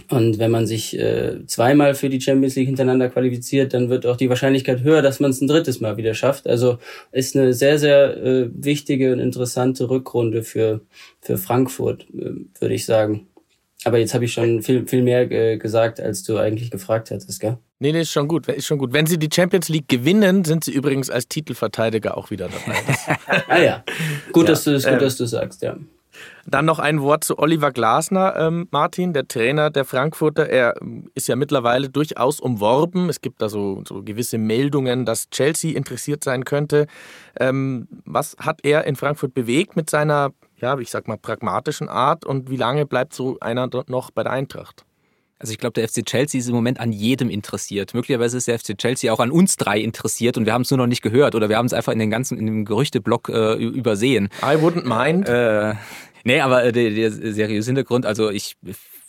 Und 0.10 0.38
wenn 0.38 0.52
man 0.52 0.68
sich 0.68 0.98
äh, 0.98 1.46
zweimal 1.48 1.96
für 1.96 2.10
die 2.10 2.22
Champions 2.22 2.56
League 2.56 2.68
hintereinander 2.68 3.10
qualifiziert, 3.10 3.74
dann 3.74 3.90
wird 3.90 4.06
auch 4.06 4.18
die 4.18 4.30
Wahrscheinlichkeit 4.30 4.84
höher, 4.84 5.02
dass 5.02 5.20
man 5.20 5.32
es 5.32 5.42
ein 5.42 5.48
drittes 5.48 5.82
Mal 5.82 5.98
wieder 5.98 6.14
schafft. 6.14 6.48
Also 6.48 6.78
ist 7.12 7.36
eine 7.36 7.54
sehr, 7.54 7.80
sehr 7.80 8.18
äh, 8.18 8.50
wichtige 8.54 9.14
und 9.14 9.20
interessante 9.20 9.90
Rückrunde 9.90 10.44
für, 10.44 10.82
für 11.22 11.38
Frankfurt, 11.38 12.06
äh, 12.14 12.32
würde 12.60 12.76
ich 12.76 12.86
sagen. 12.86 13.28
Aber 13.84 14.00
jetzt 14.00 14.14
habe 14.14 14.26
ich 14.26 14.34
schon 14.34 14.64
viel, 14.64 14.88
viel 14.88 15.04
mehr 15.04 15.30
äh, 15.32 15.58
gesagt, 15.58 16.00
als 16.00 16.24
du 16.24 16.38
eigentlich 16.38 16.72
gefragt 16.72 17.12
hattest, 17.12 17.40
gell? 17.40 17.58
Nee, 17.80 17.92
nee, 17.92 18.02
ist 18.02 18.12
schon 18.12 18.28
gut. 18.28 18.48
Ist 18.48 18.66
schon 18.66 18.80
gut. 18.80 18.92
Wenn 18.92 19.06
sie 19.06 19.20
die 19.20 19.30
Champions 19.32 19.70
League 19.70 19.88
gewinnen, 19.88 20.44
sind 20.46 20.64
sie 20.64 20.72
übrigens 20.72 21.12
als 21.12 21.28
Titelverteidiger 21.28 22.18
auch 22.18 22.32
wieder 22.32 22.50
dabei. 22.50 22.80
ah 23.48 23.60
ja. 23.60 23.84
Gut, 24.32 24.46
ja, 24.46 24.54
dass 24.54 24.64
du, 24.64 24.72
ist 24.74 24.86
gut, 24.88 24.96
äh, 24.96 25.00
dass 25.00 25.18
du 25.18 25.26
sagst, 25.26 25.62
ja. 25.62 25.78
Dann 26.46 26.66
noch 26.66 26.80
ein 26.80 27.02
Wort 27.02 27.24
zu 27.24 27.38
Oliver 27.38 27.72
Glasner, 27.72 28.36
ähm, 28.38 28.68
Martin, 28.72 29.14
der 29.14 29.28
Trainer 29.28 29.70
der 29.70 29.86
Frankfurter. 29.86 30.48
Er 30.48 30.76
ähm, 30.82 31.12
ist 31.14 31.28
ja 31.28 31.36
mittlerweile 31.36 31.90
durchaus 31.90 32.40
umworben. 32.40 33.10
Es 33.10 33.22
gibt 33.22 33.42
da 33.42 33.50
so, 33.50 33.84
so 33.88 34.02
gewisse 34.02 34.38
Meldungen, 34.38 35.06
dass 35.06 35.30
Chelsea 35.30 35.76
interessiert 35.76 36.24
sein 36.24 36.46
könnte. 36.46 36.88
Ähm, 37.40 37.88
was 38.06 38.36
hat 38.40 38.62
er 38.64 38.86
in 38.86 38.96
Frankfurt 38.96 39.34
bewegt 39.34 39.76
mit 39.76 39.90
seiner, 39.90 40.32
ja, 40.60 40.78
ich 40.80 40.90
sag 40.90 41.08
mal, 41.08 41.18
pragmatischen 41.18 41.90
Art 41.90 42.26
und 42.26 42.50
wie 42.50 42.58
lange 42.58 42.86
bleibt 42.86 43.14
so 43.14 43.38
einer 43.40 43.70
noch 43.88 44.12
bei 44.12 44.24
der 44.24 44.32
Eintracht? 44.32 44.84
Also 45.40 45.52
ich 45.52 45.60
glaube, 45.60 45.74
der 45.74 45.88
FC 45.88 46.04
Chelsea 46.04 46.40
ist 46.40 46.48
im 46.48 46.56
Moment 46.56 46.80
an 46.80 46.92
jedem 46.92 47.30
interessiert. 47.30 47.94
Möglicherweise 47.94 48.38
ist 48.38 48.48
der 48.48 48.58
FC 48.58 48.76
Chelsea 48.76 49.14
auch 49.14 49.20
an 49.20 49.30
uns 49.30 49.56
drei 49.56 49.80
interessiert 49.80 50.36
und 50.36 50.46
wir 50.46 50.54
haben 50.54 50.64
es 50.64 50.72
nur 50.72 50.80
noch 50.80 50.88
nicht 50.88 51.04
gehört 51.04 51.36
oder 51.36 51.48
wir 51.48 51.58
haben 51.58 51.68
es 51.68 51.74
einfach 51.74 51.94
in 51.94 52.00
den 52.00 52.10
ganzen 52.10 52.40
in 52.40 52.48
dem 52.48 52.66
Gerüchteblock 52.66 53.30
äh, 53.30 53.54
übersehen. 53.54 54.30
I 54.42 54.56
wouldn't 54.56 54.86
mind. 54.86 55.30
Äh, 55.30 55.76
nee, 56.24 56.40
aber 56.40 56.64
äh, 56.64 56.72
der, 56.72 56.90
der 56.90 57.12
seriöse 57.12 57.68
Hintergrund, 57.70 58.08
also 58.08 58.32
ich 58.32 58.56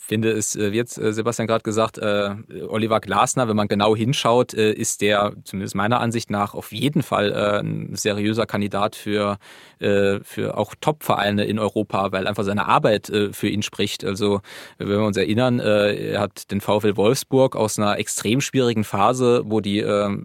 finde 0.08 0.32
es, 0.32 0.56
äh, 0.56 0.68
jetzt 0.68 0.98
äh, 0.98 1.12
Sebastian 1.12 1.46
gerade 1.46 1.62
gesagt, 1.62 1.98
äh, 1.98 2.34
Oliver 2.66 2.98
Glasner, 3.00 3.46
wenn 3.46 3.56
man 3.56 3.68
genau 3.68 3.94
hinschaut, 3.94 4.54
äh, 4.54 4.72
ist 4.72 5.02
der 5.02 5.34
zumindest 5.44 5.74
meiner 5.74 6.00
Ansicht 6.00 6.30
nach 6.30 6.54
auf 6.54 6.72
jeden 6.72 7.02
Fall 7.02 7.30
äh, 7.30 7.60
ein 7.60 7.94
seriöser 7.94 8.46
Kandidat 8.46 8.96
für, 8.96 9.36
äh, 9.80 10.20
für 10.22 10.56
auch 10.56 10.74
Top-Vereine 10.80 11.44
in 11.44 11.58
Europa, 11.58 12.10
weil 12.10 12.26
einfach 12.26 12.44
seine 12.44 12.66
Arbeit 12.66 13.10
äh, 13.10 13.32
für 13.34 13.48
ihn 13.48 13.62
spricht. 13.62 14.02
Also 14.02 14.40
wenn 14.78 14.88
wir 14.88 15.02
uns 15.02 15.18
erinnern, 15.18 15.60
äh, 15.60 16.12
er 16.12 16.20
hat 16.20 16.50
den 16.50 16.62
VfL 16.62 16.96
Wolfsburg 16.96 17.54
aus 17.54 17.78
einer 17.78 17.98
extrem 17.98 18.40
schwierigen 18.40 18.84
Phase, 18.84 19.42
wo 19.44 19.60
die 19.60 19.80
äh, 19.80 20.16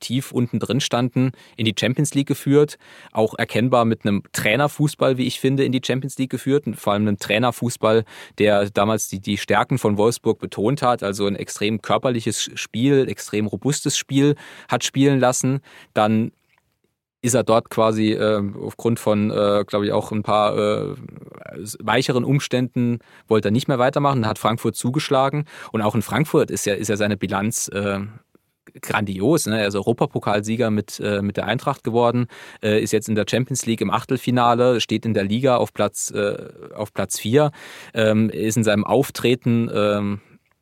tief 0.00 0.32
unten 0.32 0.58
drin 0.58 0.80
standen, 0.80 1.32
in 1.56 1.64
die 1.64 1.74
Champions 1.78 2.14
League 2.14 2.28
geführt. 2.28 2.78
Auch 3.12 3.34
erkennbar 3.38 3.84
mit 3.84 4.04
einem 4.04 4.22
Trainerfußball, 4.32 5.16
wie 5.18 5.26
ich 5.26 5.40
finde, 5.40 5.64
in 5.64 5.72
die 5.72 5.82
Champions 5.84 6.18
League 6.18 6.30
geführt. 6.30 6.66
Und 6.66 6.76
vor 6.76 6.92
allem 6.92 7.06
einem 7.06 7.18
Trainerfußball, 7.18 8.04
der 8.38 8.70
damals 8.70 9.08
die, 9.08 9.20
die 9.20 9.36
Stärken 9.36 9.78
von 9.78 9.96
Wolfsburg 9.96 10.38
betont 10.38 10.82
hat. 10.82 11.02
Also 11.02 11.26
ein 11.26 11.36
extrem 11.36 11.82
körperliches 11.82 12.50
Spiel, 12.54 13.08
extrem 13.08 13.46
robustes 13.46 13.96
Spiel 13.96 14.34
hat 14.68 14.84
spielen 14.84 15.20
lassen. 15.20 15.60
Dann 15.94 16.32
ist 17.22 17.34
er 17.34 17.44
dort 17.44 17.70
quasi 17.70 18.12
äh, 18.12 18.42
aufgrund 18.60 18.98
von, 18.98 19.30
äh, 19.30 19.64
glaube 19.66 19.86
ich, 19.86 19.92
auch 19.92 20.10
ein 20.10 20.22
paar 20.22 20.56
äh, 20.56 20.94
weicheren 21.80 22.24
Umständen 22.24 23.00
wollte 23.28 23.48
er 23.48 23.52
nicht 23.52 23.68
mehr 23.68 23.78
weitermachen, 23.78 24.26
hat 24.26 24.38
Frankfurt 24.38 24.76
zugeschlagen 24.76 25.44
und 25.72 25.82
auch 25.82 25.94
in 25.94 26.02
Frankfurt 26.02 26.50
ist 26.50 26.64
ja, 26.64 26.74
ist 26.74 26.88
ja 26.88 26.96
seine 26.96 27.16
Bilanz 27.16 27.68
äh, 27.68 28.00
grandios. 28.80 29.46
Ne? 29.46 29.60
Er 29.60 29.68
ist 29.68 29.74
Europapokalsieger 29.74 30.70
mit, 30.70 31.00
äh, 31.00 31.22
mit 31.22 31.36
der 31.36 31.46
Eintracht 31.46 31.84
geworden, 31.84 32.26
äh, 32.62 32.80
ist 32.82 32.92
jetzt 32.92 33.08
in 33.08 33.14
der 33.14 33.26
Champions 33.28 33.66
League 33.66 33.80
im 33.80 33.90
Achtelfinale, 33.90 34.80
steht 34.80 35.04
in 35.06 35.14
der 35.14 35.24
Liga 35.24 35.56
auf 35.56 35.72
Platz, 35.72 36.10
äh, 36.10 36.48
auf 36.74 36.92
Platz 36.92 37.18
4, 37.18 37.50
ähm, 37.94 38.30
ist 38.30 38.56
in 38.56 38.64
seinem 38.64 38.84
Auftreten 38.84 39.70
ähm, 39.72 40.20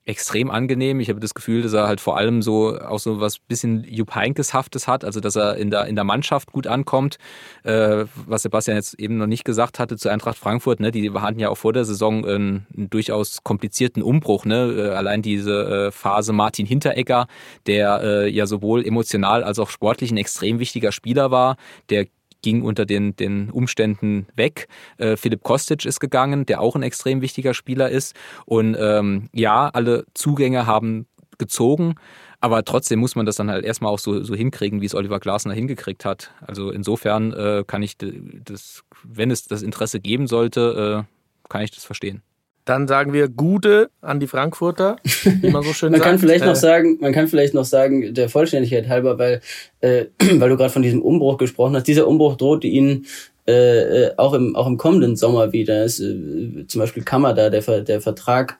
extrem 0.08 0.50
angenehm. 0.50 1.00
Ich 1.00 1.10
habe 1.10 1.20
das 1.20 1.34
Gefühl, 1.34 1.62
dass 1.62 1.74
er 1.74 1.86
halt 1.86 2.00
vor 2.00 2.16
allem 2.16 2.40
so 2.40 2.78
auch 2.80 2.98
so 2.98 3.20
was 3.20 3.38
bisschen 3.38 3.84
Jupp 3.84 4.14
Heynckes-haftes 4.14 4.88
hat, 4.88 5.04
also 5.04 5.20
dass 5.20 5.36
er 5.36 5.56
in 5.56 5.70
der, 5.70 5.84
in 5.86 5.96
der 5.96 6.04
Mannschaft 6.04 6.50
gut 6.50 6.66
ankommt, 6.66 7.18
äh, 7.62 8.06
was 8.26 8.42
Sebastian 8.42 8.78
jetzt 8.78 8.94
eben 8.94 9.18
noch 9.18 9.26
nicht 9.26 9.44
gesagt 9.44 9.78
hatte 9.78 9.98
zu 9.98 10.08
Eintracht 10.08 10.38
Frankfurt. 10.38 10.80
Ne? 10.80 10.90
Die 10.90 11.10
hatten 11.10 11.38
ja 11.38 11.50
auch 11.50 11.58
vor 11.58 11.74
der 11.74 11.84
Saison 11.84 12.24
einen, 12.24 12.66
einen 12.74 12.88
durchaus 12.88 13.42
komplizierten 13.44 14.02
Umbruch. 14.02 14.46
Ne? 14.46 14.72
Äh, 14.78 14.94
allein 14.94 15.20
diese 15.20 15.88
äh, 15.88 15.90
Phase 15.90 16.32
Martin 16.32 16.64
Hinteregger, 16.64 17.26
der 17.66 18.00
äh, 18.02 18.30
ja 18.30 18.46
sowohl 18.46 18.86
emotional 18.86 19.44
als 19.44 19.58
auch 19.58 19.68
sportlich 19.68 20.10
ein 20.10 20.16
extrem 20.16 20.58
wichtiger 20.58 20.90
Spieler 20.90 21.30
war, 21.30 21.56
der 21.90 22.06
ging 22.42 22.62
unter 22.62 22.86
den, 22.86 23.16
den 23.16 23.50
Umständen 23.50 24.26
weg. 24.34 24.68
Äh, 24.96 25.16
Philipp 25.16 25.42
Kostic 25.42 25.84
ist 25.84 26.00
gegangen, 26.00 26.46
der 26.46 26.60
auch 26.60 26.76
ein 26.76 26.82
extrem 26.82 27.20
wichtiger 27.20 27.54
Spieler 27.54 27.90
ist. 27.90 28.14
Und 28.46 28.76
ähm, 28.78 29.28
ja, 29.32 29.68
alle 29.68 30.04
Zugänge 30.14 30.66
haben 30.66 31.06
gezogen. 31.38 31.94
Aber 32.40 32.64
trotzdem 32.64 33.00
muss 33.00 33.16
man 33.16 33.26
das 33.26 33.36
dann 33.36 33.50
halt 33.50 33.64
erstmal 33.64 33.92
auch 33.92 33.98
so, 33.98 34.22
so 34.22 34.34
hinkriegen, 34.34 34.80
wie 34.80 34.86
es 34.86 34.94
Oliver 34.94 35.18
Glasner 35.18 35.54
hingekriegt 35.54 36.04
hat. 36.04 36.32
Also 36.40 36.70
insofern 36.70 37.32
äh, 37.32 37.64
kann 37.66 37.82
ich 37.82 37.96
das, 37.98 38.84
wenn 39.02 39.30
es 39.30 39.46
das 39.46 39.62
Interesse 39.62 39.98
geben 40.00 40.26
sollte, 40.26 41.06
äh, 41.06 41.48
kann 41.48 41.62
ich 41.62 41.72
das 41.72 41.84
verstehen. 41.84 42.22
Dann 42.68 42.86
sagen 42.86 43.14
wir 43.14 43.28
Gute 43.28 43.88
an 44.02 44.20
die 44.20 44.26
Frankfurter, 44.26 44.96
wie 45.24 45.50
man 45.50 45.62
so 45.62 45.72
schön 45.72 45.90
man 45.92 46.00
sagt. 46.00 46.10
Kann 46.10 46.18
vielleicht 46.18 46.44
äh, 46.44 46.48
noch 46.48 46.54
sagen, 46.54 46.98
man 47.00 47.12
kann 47.12 47.26
vielleicht 47.26 47.54
noch 47.54 47.64
sagen, 47.64 48.12
der 48.12 48.28
Vollständigkeit 48.28 48.88
halber, 48.88 49.18
weil, 49.18 49.40
äh, 49.80 50.06
weil 50.34 50.50
du 50.50 50.56
gerade 50.58 50.70
von 50.70 50.82
diesem 50.82 51.00
Umbruch 51.00 51.38
gesprochen 51.38 51.74
hast. 51.74 51.86
Dieser 51.86 52.06
Umbruch 52.06 52.36
droht 52.36 52.64
ihnen 52.64 53.06
äh, 53.46 54.08
äh, 54.08 54.12
auch, 54.18 54.34
im, 54.34 54.54
auch 54.54 54.66
im 54.66 54.76
kommenden 54.76 55.16
Sommer 55.16 55.52
wieder. 55.52 55.82
Ist, 55.82 56.00
äh, 56.00 56.66
zum 56.66 56.80
Beispiel 56.80 57.04
Kamada, 57.04 57.48
der, 57.48 57.62
der 57.80 58.00
Vertrag 58.02 58.58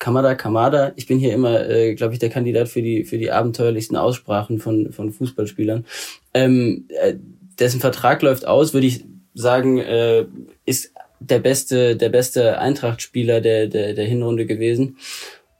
Kamada, 0.00 0.34
Kamada. 0.34 0.92
Ich 0.96 1.06
bin 1.06 1.20
hier 1.20 1.32
immer, 1.32 1.68
äh, 1.68 1.94
glaube 1.94 2.14
ich, 2.14 2.18
der 2.18 2.30
Kandidat 2.30 2.68
für 2.68 2.82
die 2.82 3.04
für 3.04 3.18
die 3.18 3.30
abenteuerlichsten 3.30 3.96
Aussprachen 3.96 4.58
von 4.58 4.92
von 4.92 5.12
Fußballspielern. 5.12 5.84
Ähm, 6.34 6.86
äh, 6.88 7.14
dessen 7.58 7.80
Vertrag 7.80 8.22
läuft 8.22 8.46
aus, 8.46 8.74
würde 8.74 8.86
ich 8.88 9.04
sagen, 9.34 9.78
äh, 9.78 10.26
ist 10.64 10.92
der 11.20 11.38
beste, 11.38 11.96
der 11.96 12.08
beste 12.08 12.58
Eintracht-Spieler 12.58 13.40
der, 13.40 13.66
der, 13.66 13.94
der 13.94 14.04
Hinrunde 14.04 14.46
gewesen. 14.46 14.98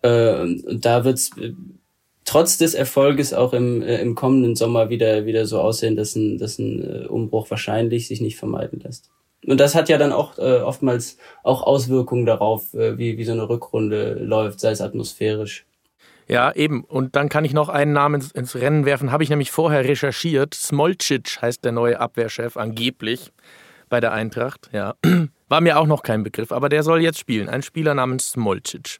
Äh, 0.02 0.40
und 0.40 0.84
da 0.84 1.04
wird's 1.04 1.30
äh, 1.38 1.52
trotz 2.24 2.58
des 2.58 2.74
Erfolges 2.74 3.32
auch 3.32 3.52
im, 3.52 3.82
äh, 3.82 4.00
im 4.00 4.14
kommenden 4.14 4.54
Sommer 4.54 4.90
wieder, 4.90 5.26
wieder 5.26 5.46
so 5.46 5.60
aussehen, 5.60 5.96
dass 5.96 6.14
ein, 6.14 6.38
dass 6.38 6.58
ein 6.58 6.82
äh, 6.82 7.06
Umbruch 7.06 7.50
wahrscheinlich 7.50 8.06
sich 8.06 8.20
nicht 8.20 8.36
vermeiden 8.36 8.80
lässt. 8.80 9.10
Und 9.46 9.58
das 9.60 9.74
hat 9.74 9.88
ja 9.88 9.98
dann 9.98 10.12
auch 10.12 10.38
äh, 10.38 10.58
oftmals 10.58 11.16
auch 11.42 11.62
Auswirkungen 11.62 12.26
darauf, 12.26 12.74
äh, 12.74 12.98
wie, 12.98 13.16
wie 13.16 13.24
so 13.24 13.32
eine 13.32 13.48
Rückrunde 13.48 14.14
läuft, 14.14 14.60
sei 14.60 14.72
es 14.72 14.80
atmosphärisch. 14.80 15.64
Ja, 16.28 16.52
eben. 16.52 16.84
Und 16.84 17.16
dann 17.16 17.30
kann 17.30 17.46
ich 17.46 17.54
noch 17.54 17.70
einen 17.70 17.94
Namen 17.94 18.16
ins, 18.16 18.32
ins 18.32 18.54
Rennen 18.56 18.84
werfen. 18.84 19.10
Habe 19.10 19.22
ich 19.22 19.30
nämlich 19.30 19.50
vorher 19.50 19.84
recherchiert. 19.84 20.52
Smolcic 20.52 21.40
heißt 21.40 21.64
der 21.64 21.72
neue 21.72 21.98
Abwehrchef, 21.98 22.58
angeblich 22.58 23.32
bei 23.88 24.00
der 24.00 24.12
Eintracht. 24.12 24.70
Ja. 24.72 24.94
War 25.48 25.60
mir 25.60 25.78
auch 25.78 25.86
noch 25.86 26.02
kein 26.02 26.22
Begriff, 26.22 26.52
aber 26.52 26.68
der 26.68 26.82
soll 26.82 27.00
jetzt 27.00 27.18
spielen. 27.18 27.48
Ein 27.48 27.62
Spieler 27.62 27.94
namens 27.94 28.30
Smolcic. 28.30 28.98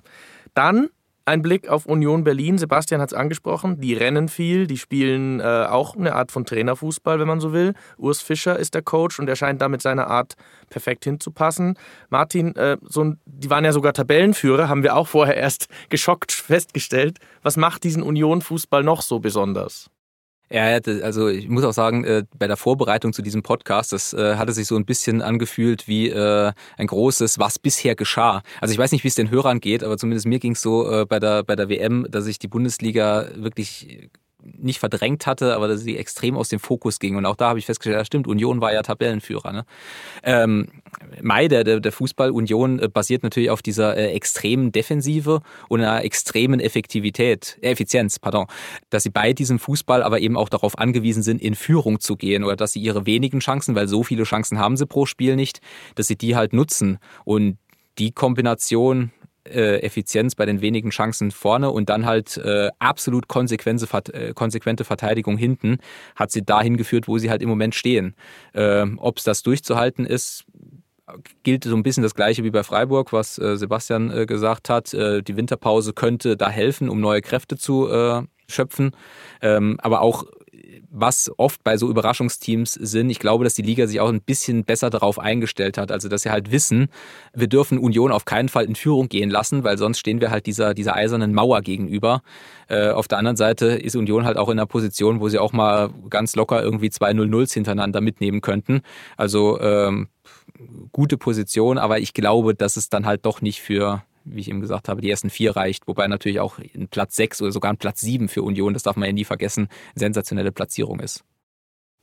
Dann 0.55 0.88
ein 1.29 1.42
Blick 1.42 1.68
auf 1.68 1.85
Union 1.85 2.24
Berlin. 2.24 2.57
Sebastian 2.57 3.03
hat 3.03 3.11
es 3.11 3.14
angesprochen. 3.14 3.81
Die 3.83 3.92
rennen 3.92 4.29
viel, 4.29 4.66
die 4.66 4.79
spielen 4.79 5.40
äh, 5.40 5.66
auch 5.68 5.94
eine 5.94 6.14
Art 6.14 6.33
von 6.33 6.46
Trainerfußball, 6.46 7.20
wenn 7.20 7.29
man 7.29 7.38
so 7.38 7.53
will. 7.53 7.74
Urs 7.98 8.22
Fischer 8.22 8.59
ist 8.59 8.74
der 8.74 8.81
Coach 8.81 9.18
und 9.18 9.29
er 9.29 9.37
scheint 9.37 9.61
da 9.61 9.68
mit 9.68 9.83
seiner 9.83 10.07
Art 10.07 10.37
perfekt 10.70 11.05
hinzupassen. 11.05 11.77
Martin, 12.09 12.57
äh, 12.57 12.79
so 12.83 13.12
die 13.27 13.51
waren 13.51 13.66
ja 13.66 13.72
sogar 13.72 13.92
Tabellenführer, 13.92 14.70
haben 14.70 14.83
wir 14.83 14.96
auch 14.96 15.07
vorher 15.07 15.37
erst 15.37 15.68
geschockt 15.90 16.33
festgestellt. 16.33 17.18
Was 17.42 17.59
macht 17.59 17.85
diesen 17.85 18.03
Union-Fußball 18.03 18.83
noch 18.83 19.03
so 19.03 19.20
besonders? 19.20 19.90
Ja, 20.50 20.64
also 21.02 21.28
ich 21.28 21.48
muss 21.48 21.64
auch 21.64 21.72
sagen, 21.72 22.04
äh, 22.04 22.24
bei 22.38 22.46
der 22.46 22.56
Vorbereitung 22.56 23.12
zu 23.12 23.20
diesem 23.20 23.42
Podcast, 23.42 23.92
das 23.92 24.14
äh, 24.14 24.37
hatte 24.37 24.52
sich 24.52 24.66
so 24.66 24.76
ein 24.76 24.87
bisschen 24.87 25.20
angefühlt 25.20 25.87
wie 25.88 26.08
äh, 26.08 26.52
ein 26.78 26.87
großes, 26.87 27.38
was 27.38 27.58
bisher 27.58 27.94
geschah. 27.94 28.42
Also 28.61 28.72
ich 28.72 28.78
weiß 28.78 28.92
nicht, 28.92 29.04
wie 29.04 29.08
es 29.08 29.14
den 29.14 29.30
Hörern 29.30 29.61
geht, 29.61 29.84
aber 29.84 29.98
zumindest 29.98 30.26
mir 30.26 30.38
ging 30.38 30.52
es 30.52 30.62
so 30.62 31.04
bei 31.08 31.18
der, 31.20 31.42
bei 31.44 31.54
der 31.54 31.68
WM, 31.68 32.06
dass 32.11 32.26
ich 32.26 32.38
die 32.38 32.48
Bundesliga 32.48 33.28
wirklich 33.34 34.11
nicht 34.42 34.79
verdrängt 34.79 35.27
hatte, 35.27 35.55
aber 35.55 35.68
dass 35.68 35.81
sie 35.81 35.96
extrem 35.96 36.37
aus 36.37 36.48
dem 36.48 36.61
Fokus 36.61 36.98
ging. 36.98 37.16
Und 37.16 37.27
auch 37.27 37.37
da 37.37 37.48
habe 37.48 37.59
ich 37.59 37.66
festgestellt, 37.66 37.96
ja 37.96 38.05
stimmt, 38.05 38.29
Union 38.29 38.61
war 38.61 38.72
ja 38.72 38.83
Tabellenführer. 38.83 39.53
Ne? 39.53 39.64
Ähm, 40.22 40.68
Mai, 41.20 41.48
der, 41.48 41.64
der 41.64 41.92
Fußball 41.92 42.31
Union 42.31 42.79
äh, 42.79 42.88
basiert 42.88 43.22
natürlich 43.22 43.51
auf 43.51 43.62
dieser 43.62 43.96
äh, 43.96 44.12
extremen 44.12 44.70
Defensive 44.70 45.40
und 45.68 45.81
einer 45.81 46.05
extremen 46.05 46.61
Effektivität, 46.61 47.59
äh, 47.62 47.70
Effizienz, 47.70 48.18
pardon, 48.18 48.46
dass 48.90 49.03
sie 49.03 49.11
bei 49.11 49.33
diesem 49.33 49.59
Fußball 49.59 50.03
aber 50.03 50.20
eben 50.20 50.37
auch 50.37 50.48
darauf 50.48 50.79
angewiesen 50.79 51.22
sind, 51.22 51.42
in 51.42 51.55
Führung 51.55 52.01
zu 52.01 52.16
gehen 52.16 52.44
oder 52.44 52.57
dass 52.57 52.72
sie 52.72 52.81
ihre 52.81 53.07
wenigen 53.07 53.40
Chancen, 53.40 53.74
weil 53.74 53.88
so 53.88 54.05
viele 54.05 54.22
Chancen 54.22 54.59
haben 54.59 54.77
sie 54.77 54.87
pro 54.87 55.07
Spiel 55.07 55.37
nicht, 55.37 55.61
dass 55.96 56.07
sie 56.07 56.16
die 56.16 56.37
halt 56.37 56.53
nutzen. 56.53 56.98
Und 57.24 57.59
die 57.98 58.12
Kombination 58.12 59.11
äh, 59.50 59.78
Effizienz 59.80 60.34
bei 60.34 60.46
den 60.46 60.61
wenigen 60.61 60.90
Chancen 60.90 61.30
vorne 61.30 61.70
und 61.70 61.88
dann 61.88 62.06
halt 62.06 62.37
äh, 62.38 62.68
absolut 62.78 63.28
konsequente, 63.28 63.87
äh, 64.12 64.32
konsequente 64.34 64.84
Verteidigung 64.84 65.37
hinten, 65.37 65.78
hat 66.16 66.30
sie 66.30 66.44
dahin 66.44 66.76
geführt, 66.76 67.08
wo 67.08 67.18
sie 67.18 67.30
halt 67.30 67.42
im 67.42 67.48
Moment 67.48 67.74
stehen. 67.74 68.14
Ähm, 68.54 68.98
Ob 69.00 69.18
es 69.18 69.24
das 69.24 69.42
durchzuhalten 69.42 70.06
ist, 70.06 70.44
gilt 71.42 71.64
so 71.64 71.74
ein 71.74 71.82
bisschen 71.82 72.02
das 72.02 72.14
Gleiche 72.14 72.44
wie 72.44 72.50
bei 72.50 72.62
Freiburg, 72.62 73.12
was 73.12 73.38
äh, 73.38 73.56
Sebastian 73.56 74.11
äh, 74.11 74.26
gesagt 74.26 74.68
hat. 74.68 74.92
Äh, 74.94 75.22
die 75.22 75.37
Winterpause 75.37 75.92
könnte 75.92 76.37
da 76.37 76.50
helfen, 76.50 76.88
um 76.88 77.00
neue 77.00 77.22
Kräfte 77.22 77.56
zu 77.56 77.88
äh, 77.88 78.22
schöpfen. 78.48 78.92
Ähm, 79.40 79.78
aber 79.82 80.00
auch 80.00 80.24
was 80.90 81.31
oft 81.37 81.62
bei 81.64 81.77
so 81.77 81.88
Überraschungsteams 81.88 82.72
sind. 82.74 83.11
Ich 83.11 83.18
glaube, 83.18 83.44
dass 83.44 83.55
die 83.55 83.62
Liga 83.62 83.87
sich 83.87 84.01
auch 84.01 84.09
ein 84.09 84.20
bisschen 84.20 84.64
besser 84.64 84.90
darauf 84.90 85.18
eingestellt 85.18 85.79
hat. 85.79 85.92
Also, 85.92 86.09
dass 86.09 86.22
sie 86.22 86.31
halt 86.31 86.51
wissen, 86.51 86.88
wir 87.35 87.46
dürfen 87.46 87.79
Union 87.79 88.12
auf 88.12 88.24
keinen 88.24 88.48
Fall 88.48 88.64
in 88.64 88.74
Führung 88.74 89.09
gehen 89.09 89.31
lassen, 89.31 89.64
weil 89.64 89.79
sonst 89.79 89.98
stehen 89.98 90.20
wir 90.20 90.31
halt 90.31 90.46
dieser, 90.46 90.74
dieser 90.74 90.94
eisernen 90.94 91.35
Mauer 91.35 91.61
gegenüber. 91.61 92.22
Äh, 92.68 92.90
auf 92.90 93.09
der 93.09 93.18
anderen 93.18 93.37
Seite 93.37 93.66
ist 93.66 93.96
Union 93.96 94.24
halt 94.24 94.37
auch 94.37 94.48
in 94.48 94.59
einer 94.59 94.66
Position, 94.66 95.20
wo 95.20 95.29
sie 95.29 95.38
auch 95.38 95.53
mal 95.53 95.90
ganz 96.11 96.37
locker 96.37 96.62
irgendwie 96.62 96.90
zwei 96.90 97.11
0-0s 97.11 97.53
hintereinander 97.53 98.01
mitnehmen 98.01 98.40
könnten. 98.40 98.81
Also, 99.16 99.61
ähm, 99.61 100.09
gute 100.92 101.18
Position, 101.18 101.79
aber 101.79 101.98
ich 101.98 102.14
glaube, 102.14 102.55
dass 102.55 102.77
es 102.77 102.88
dann 102.88 103.07
halt 103.07 103.27
doch 103.27 103.42
nicht 103.42 103.61
für 103.61 104.03
wie 104.30 104.40
ich 104.40 104.48
eben 104.48 104.60
gesagt 104.60 104.88
habe, 104.88 105.00
die 105.00 105.10
ersten 105.10 105.30
vier 105.30 105.56
reicht, 105.56 105.86
wobei 105.86 106.06
natürlich 106.06 106.40
auch 106.40 106.58
ein 106.58 106.88
Platz 106.88 107.16
sechs 107.16 107.40
oder 107.42 107.52
sogar 107.52 107.72
ein 107.72 107.78
Platz 107.78 108.00
sieben 108.00 108.28
für 108.28 108.42
Union, 108.42 108.74
das 108.74 108.82
darf 108.82 108.96
man 108.96 109.06
ja 109.06 109.12
nie 109.12 109.24
vergessen, 109.24 109.68
sensationelle 109.94 110.52
Platzierung 110.52 111.00
ist. 111.00 111.24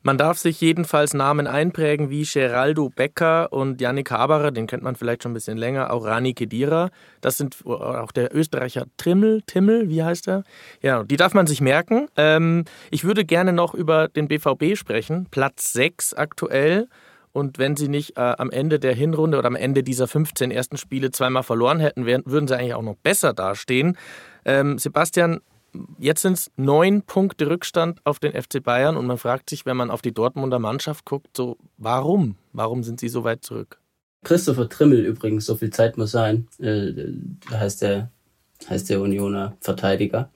Man 0.06 0.20
darf 0.20 0.38
sich 0.38 0.62
jedenfalls 0.62 1.16
Namen 1.16 1.48
einprägen 1.48 2.12
wie 2.12 2.26
Geraldo 2.32 2.90
Becker 2.96 3.52
und 3.52 3.82
Yannick 3.82 4.12
Haberer, 4.12 4.52
den 4.52 4.68
kennt 4.68 4.84
man 4.84 4.96
vielleicht 4.96 5.24
schon 5.24 5.32
ein 5.32 5.34
bisschen 5.34 5.58
länger, 5.58 5.92
auch 5.92 6.06
Rani 6.06 6.36
Kedira. 6.36 6.92
Das 7.22 7.38
sind 7.38 7.66
auch 7.66 8.12
der 8.12 8.36
Österreicher 8.36 8.86
Trimmel, 8.98 9.42
Timmel, 9.48 9.90
wie 9.90 10.04
heißt 10.04 10.28
er? 10.28 10.44
Ja, 10.84 11.04
die 11.04 11.18
darf 11.18 11.34
man 11.34 11.48
sich 11.48 11.60
merken. 11.60 12.08
Ähm, 12.18 12.66
ich 12.92 13.04
würde 13.04 13.26
gerne 13.26 13.52
noch 13.52 13.74
über 13.74 14.08
den 14.08 14.28
BVB 14.28 14.78
sprechen. 14.78 15.26
Platz 15.32 15.74
6 15.74 16.14
aktuell. 16.14 16.88
Und 17.36 17.58
wenn 17.58 17.76
sie 17.76 17.90
nicht 17.90 18.16
äh, 18.16 18.22
am 18.22 18.50
Ende 18.50 18.80
der 18.80 18.94
Hinrunde 18.96 19.38
oder 19.38 19.48
am 19.48 19.58
Ende 19.58 19.84
dieser 19.84 20.08
15 20.08 20.52
ersten 20.52 20.78
Spiele 20.78 21.12
zweimal 21.12 21.44
verloren 21.44 21.82
hätten, 21.82 22.06
wären, 22.06 22.24
würden 22.26 22.48
sie 22.48 22.58
eigentlich 22.58 22.76
auch 22.76 22.82
noch 22.82 22.96
besser 22.96 23.34
dastehen. 23.34 23.98
Ähm, 24.46 24.78
Sebastian, 24.78 25.42
jetzt 26.00 26.22
sind 26.22 26.38
es 26.38 26.50
neun 26.56 27.02
Punkte 27.02 27.50
Rückstand 27.50 28.00
auf 28.06 28.20
den 28.20 28.32
FC 28.32 28.64
Bayern 28.64 28.96
und 28.96 29.06
man 29.06 29.18
fragt 29.18 29.50
sich, 29.50 29.66
wenn 29.66 29.76
man 29.76 29.92
auf 29.92 30.02
die 30.02 30.14
Dortmunder 30.14 30.60
Mannschaft 30.60 31.04
guckt, 31.04 31.36
so 31.36 31.58
warum? 31.78 32.38
Warum 32.54 32.84
sind 32.84 33.02
sie 33.02 33.10
so 33.10 33.26
weit 33.26 33.44
zurück? 33.44 33.82
Christopher 34.24 34.70
Trimmel 34.70 35.06
übrigens, 35.06 35.46
so 35.46 35.56
viel 35.56 35.72
Zeit 35.72 35.98
muss 35.98 36.12
sein, 36.12 36.48
äh, 36.60 36.94
heißt 37.52 37.82
der, 37.82 38.12
heißt 38.70 38.90
der 38.90 39.02
Unioner 39.02 39.58
Verteidiger. 39.60 40.32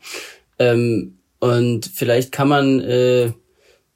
Ähm, 0.60 1.18
und 1.40 1.86
vielleicht 1.86 2.34
kann 2.34 2.50
man 2.50 2.82
äh, 2.82 3.32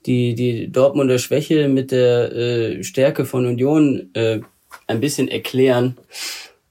die, 0.06 0.36
die 0.36 0.72
Dortmunder 0.72 1.20
Schwäche 1.20 1.68
mit 1.68 1.92
der 1.92 2.32
äh, 2.32 2.84
Stärke 2.84 3.26
von 3.26 3.46
Union 3.46 4.10
äh, 4.13 4.39
ein 4.88 5.00
bisschen 5.00 5.28
erklären. 5.28 5.98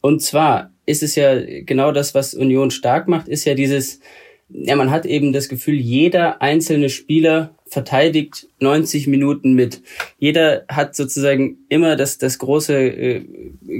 Und 0.01 0.23
zwar 0.23 0.73
ist 0.87 1.03
es 1.03 1.15
ja 1.15 1.41
genau 1.63 1.93
das, 1.93 2.15
was 2.15 2.35
Union 2.35 2.71
stark 2.71 3.09
macht, 3.09 3.29
ist 3.29 3.45
ja 3.45 3.55
dieses, 3.55 4.01
ja, 4.49 4.77
man 4.77 4.91
hat 4.91 5.07
eben 5.07 5.33
das 5.33 5.49
Gefühl, 5.49 5.77
jeder 5.77 6.43
einzelne 6.43 6.91
Spieler 6.91 7.55
verteidigt 7.67 8.49
90 8.61 9.07
Minuten 9.07 9.55
mit. 9.55 9.81
Jeder 10.19 10.65
hat 10.69 10.95
sozusagen 10.95 11.59
immer 11.69 11.97
das, 11.97 12.19
das 12.19 12.39
große 12.39 12.75
äh, 12.75 13.25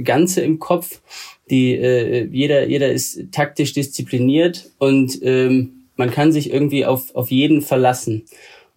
Ganze 0.03 0.41
im 0.41 0.59
Kopf. 0.59 1.01
Die, 1.49 1.75
äh, 1.75 2.25
jeder, 2.31 2.67
jeder 2.67 2.91
ist 2.91 3.31
taktisch 3.31 3.73
diszipliniert 3.73 4.71
und 4.79 5.19
ähm, 5.21 5.83
man 5.95 6.09
kann 6.09 6.31
sich 6.31 6.51
irgendwie 6.51 6.85
auf, 6.85 7.13
auf 7.15 7.29
jeden 7.29 7.61
verlassen. 7.61 8.23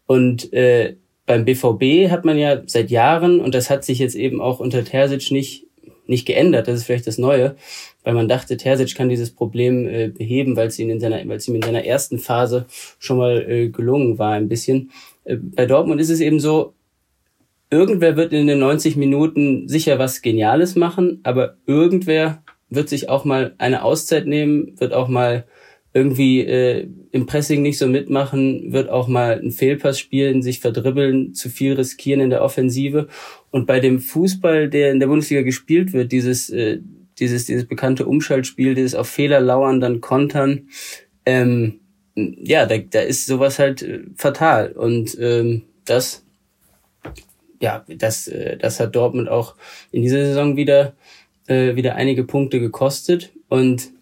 Und 0.06 0.52
äh, 0.52 0.96
beim 1.26 1.44
BVB 1.44 2.10
hat 2.10 2.24
man 2.24 2.38
ja 2.38 2.62
seit 2.66 2.90
Jahren, 2.90 3.40
und 3.40 3.54
das 3.54 3.68
hat 3.68 3.84
sich 3.84 3.98
jetzt 3.98 4.14
eben 4.14 4.40
auch 4.40 4.60
unter 4.60 4.84
Terzic 4.84 5.30
nicht, 5.30 5.66
nicht 6.06 6.26
geändert, 6.26 6.68
das 6.68 6.78
ist 6.78 6.84
vielleicht 6.84 7.08
das 7.08 7.18
Neue, 7.18 7.56
weil 8.04 8.14
man 8.14 8.28
dachte, 8.28 8.56
Terzic 8.56 8.94
kann 8.94 9.08
dieses 9.08 9.32
Problem 9.32 9.88
äh, 9.88 10.08
beheben, 10.08 10.56
weil 10.56 10.68
es 10.68 10.78
ihm 10.78 10.88
in 10.88 11.00
seiner, 11.00 11.26
weil 11.28 11.38
es 11.38 11.48
ihm 11.48 11.56
in 11.56 11.62
seiner 11.62 11.84
ersten 11.84 12.18
Phase 12.18 12.66
schon 13.00 13.18
mal 13.18 13.44
äh, 13.50 13.68
gelungen 13.68 14.18
war 14.18 14.32
ein 14.34 14.48
bisschen. 14.48 14.92
Äh, 15.24 15.36
bei 15.36 15.66
Dortmund 15.66 16.00
ist 16.00 16.10
es 16.10 16.20
eben 16.20 16.38
so, 16.38 16.74
irgendwer 17.70 18.16
wird 18.16 18.32
in 18.32 18.46
den 18.46 18.60
90 18.60 18.96
Minuten 18.96 19.68
sicher 19.68 19.98
was 19.98 20.22
Geniales 20.22 20.76
machen, 20.76 21.20
aber 21.24 21.56
irgendwer 21.66 22.42
wird 22.68 22.88
sich 22.88 23.08
auch 23.08 23.24
mal 23.24 23.54
eine 23.58 23.82
Auszeit 23.82 24.26
nehmen, 24.26 24.78
wird 24.78 24.92
auch 24.92 25.08
mal 25.08 25.44
irgendwie 25.96 26.40
äh, 26.40 26.86
im 27.10 27.24
Pressing 27.24 27.62
nicht 27.62 27.78
so 27.78 27.86
mitmachen, 27.86 28.70
wird 28.70 28.90
auch 28.90 29.08
mal 29.08 29.38
einen 29.38 29.50
Fehlpass 29.50 29.98
spielen, 29.98 30.42
sich 30.42 30.60
verdribbeln, 30.60 31.32
zu 31.32 31.48
viel 31.48 31.72
riskieren 31.72 32.20
in 32.20 32.28
der 32.28 32.42
Offensive. 32.42 33.08
Und 33.50 33.66
bei 33.66 33.80
dem 33.80 34.00
Fußball, 34.00 34.68
der 34.68 34.92
in 34.92 35.00
der 35.00 35.06
Bundesliga 35.06 35.40
gespielt 35.40 35.94
wird, 35.94 36.12
dieses, 36.12 36.50
äh, 36.50 36.80
dieses, 37.18 37.46
dieses 37.46 37.64
bekannte 37.64 38.04
Umschaltspiel, 38.04 38.74
dieses 38.74 38.94
auf 38.94 39.08
Fehler 39.08 39.40
lauern, 39.40 39.80
dann 39.80 40.02
kontern, 40.02 40.68
ähm, 41.24 41.80
ja, 42.14 42.66
da, 42.66 42.76
da 42.76 43.00
ist 43.00 43.24
sowas 43.24 43.58
halt 43.58 43.80
äh, 43.80 44.00
fatal. 44.16 44.72
Und 44.72 45.16
ähm, 45.18 45.62
das, 45.86 46.26
ja, 47.62 47.86
das, 47.88 48.28
äh, 48.28 48.58
das 48.58 48.80
hat 48.80 48.94
Dortmund 48.94 49.30
auch 49.30 49.54
in 49.92 50.02
dieser 50.02 50.26
Saison 50.26 50.58
wieder, 50.58 50.94
äh, 51.46 51.74
wieder 51.74 51.94
einige 51.94 52.24
Punkte 52.24 52.60
gekostet. 52.60 53.32
Und 53.48 53.95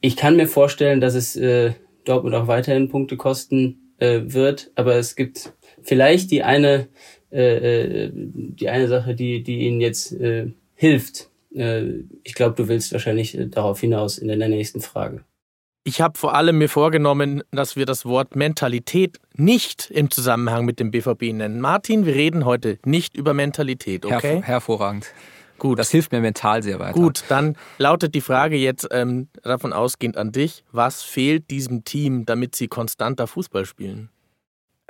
ich 0.00 0.16
kann 0.16 0.36
mir 0.36 0.48
vorstellen, 0.48 1.00
dass 1.00 1.14
es 1.14 1.36
äh, 1.36 1.72
Dortmund 2.04 2.34
auch 2.34 2.46
weiterhin 2.46 2.88
Punkte 2.88 3.16
kosten 3.16 3.94
äh, 3.98 4.20
wird, 4.24 4.70
aber 4.74 4.96
es 4.96 5.16
gibt 5.16 5.52
vielleicht 5.82 6.30
die 6.30 6.42
eine 6.42 6.88
äh, 7.30 8.04
äh, 8.04 8.10
die 8.12 8.68
eine 8.68 8.88
Sache, 8.88 9.14
die 9.14 9.42
die 9.42 9.60
ihnen 9.60 9.80
jetzt 9.80 10.12
äh, 10.12 10.52
hilft. 10.74 11.30
Äh, 11.54 12.04
ich 12.22 12.34
glaube, 12.34 12.54
du 12.54 12.68
willst 12.68 12.92
wahrscheinlich 12.92 13.36
äh, 13.36 13.46
darauf 13.46 13.80
hinaus 13.80 14.18
in 14.18 14.28
der 14.28 14.48
nächsten 14.48 14.80
Frage. 14.80 15.24
Ich 15.84 16.00
habe 16.02 16.18
vor 16.18 16.34
allem 16.34 16.58
mir 16.58 16.68
vorgenommen, 16.68 17.42
dass 17.50 17.74
wir 17.74 17.86
das 17.86 18.04
Wort 18.04 18.36
Mentalität 18.36 19.18
nicht 19.34 19.90
im 19.90 20.10
Zusammenhang 20.10 20.66
mit 20.66 20.80
dem 20.80 20.90
BVB 20.90 21.32
nennen. 21.32 21.60
Martin, 21.60 22.04
wir 22.04 22.14
reden 22.14 22.44
heute 22.44 22.78
nicht 22.84 23.16
über 23.16 23.32
Mentalität, 23.32 24.04
okay? 24.04 24.12
Hervor 24.12 24.42
hervorragend. 24.42 25.06
Gut. 25.58 25.78
Das 25.78 25.90
hilft 25.90 26.12
mir 26.12 26.20
mental 26.20 26.62
sehr 26.62 26.78
weiter. 26.78 26.92
Gut, 26.92 27.24
dann 27.28 27.56
lautet 27.78 28.14
die 28.14 28.20
Frage 28.20 28.56
jetzt 28.56 28.88
ähm, 28.90 29.28
davon 29.42 29.72
ausgehend 29.72 30.16
an 30.16 30.32
dich. 30.32 30.64
Was 30.72 31.02
fehlt 31.02 31.50
diesem 31.50 31.84
Team, 31.84 32.26
damit 32.26 32.54
sie 32.54 32.68
konstanter 32.68 33.26
Fußball 33.26 33.66
spielen? 33.66 34.10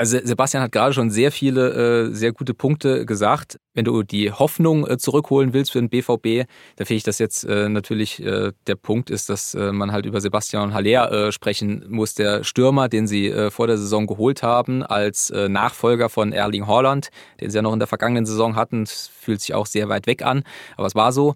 Also 0.00 0.16
Sebastian 0.22 0.62
hat 0.62 0.70
gerade 0.70 0.94
schon 0.94 1.10
sehr 1.10 1.32
viele 1.32 2.06
äh, 2.06 2.14
sehr 2.14 2.30
gute 2.30 2.54
Punkte 2.54 3.04
gesagt. 3.04 3.58
Wenn 3.74 3.84
du 3.84 4.04
die 4.04 4.30
Hoffnung 4.30 4.86
äh, 4.86 4.96
zurückholen 4.96 5.52
willst 5.52 5.72
für 5.72 5.80
den 5.80 5.88
BVB, 5.88 6.48
da 6.76 6.84
finde 6.84 6.98
ich, 6.98 7.02
dass 7.02 7.18
jetzt 7.18 7.42
äh, 7.42 7.68
natürlich 7.68 8.24
äh, 8.24 8.52
der 8.68 8.76
Punkt 8.76 9.10
ist, 9.10 9.28
dass 9.28 9.56
äh, 9.56 9.72
man 9.72 9.90
halt 9.90 10.06
über 10.06 10.20
Sebastian 10.20 10.72
Haller 10.72 11.32
sprechen 11.32 11.84
muss. 11.88 12.14
Der 12.14 12.44
Stürmer, 12.44 12.88
den 12.88 13.08
sie 13.08 13.32
vor 13.50 13.66
der 13.66 13.76
Saison 13.76 14.06
geholt 14.06 14.42
haben, 14.42 14.84
als 14.84 15.30
Nachfolger 15.30 16.08
von 16.08 16.32
Erling 16.32 16.66
Haaland, 16.66 17.08
den 17.40 17.50
sie 17.50 17.56
ja 17.56 17.62
noch 17.62 17.72
in 17.72 17.78
der 17.78 17.88
vergangenen 17.88 18.26
Saison 18.26 18.54
hatten, 18.54 18.84
das 18.84 19.08
fühlt 19.08 19.40
sich 19.40 19.54
auch 19.54 19.66
sehr 19.66 19.88
weit 19.88 20.06
weg 20.06 20.22
an, 20.22 20.44
aber 20.76 20.86
es 20.86 20.94
war 20.94 21.12
so. 21.12 21.34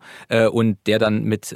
Und 0.53 0.79
der 0.87 0.99
dann 0.99 1.25
mit 1.25 1.55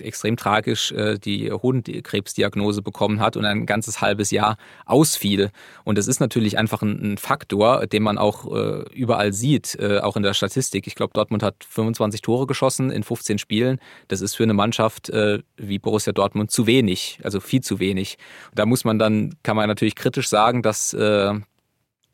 extrem 0.00 0.36
tragisch 0.36 0.94
die 1.24 1.52
Hodenkrebsdiagnose 1.52 2.82
bekommen 2.82 3.20
hat 3.20 3.36
und 3.36 3.44
ein 3.44 3.66
ganzes 3.66 4.00
halbes 4.00 4.30
Jahr 4.30 4.56
ausfiel. 4.86 5.49
Und 5.84 5.98
das 5.98 6.06
ist 6.06 6.20
natürlich 6.20 6.58
einfach 6.58 6.82
ein, 6.82 7.12
ein 7.12 7.18
Faktor, 7.18 7.86
den 7.86 8.02
man 8.02 8.18
auch 8.18 8.50
äh, 8.54 8.84
überall 8.94 9.32
sieht, 9.32 9.76
äh, 9.78 9.98
auch 9.98 10.16
in 10.16 10.22
der 10.22 10.34
Statistik. 10.34 10.86
Ich 10.86 10.94
glaube, 10.94 11.12
Dortmund 11.14 11.42
hat 11.42 11.64
25 11.68 12.20
Tore 12.20 12.46
geschossen 12.46 12.90
in 12.90 13.02
15 13.02 13.38
Spielen. 13.38 13.80
Das 14.08 14.20
ist 14.20 14.34
für 14.34 14.44
eine 14.44 14.54
Mannschaft 14.54 15.10
äh, 15.10 15.40
wie 15.56 15.78
Borussia 15.78 16.12
Dortmund 16.12 16.50
zu 16.50 16.66
wenig, 16.66 17.20
also 17.22 17.40
viel 17.40 17.60
zu 17.60 17.78
wenig. 17.78 18.18
Da 18.54 18.66
muss 18.66 18.84
man 18.84 18.98
dann, 18.98 19.34
kann 19.42 19.56
man 19.56 19.68
natürlich 19.68 19.94
kritisch 19.94 20.28
sagen, 20.28 20.62
dass 20.62 20.92
äh, 20.92 21.34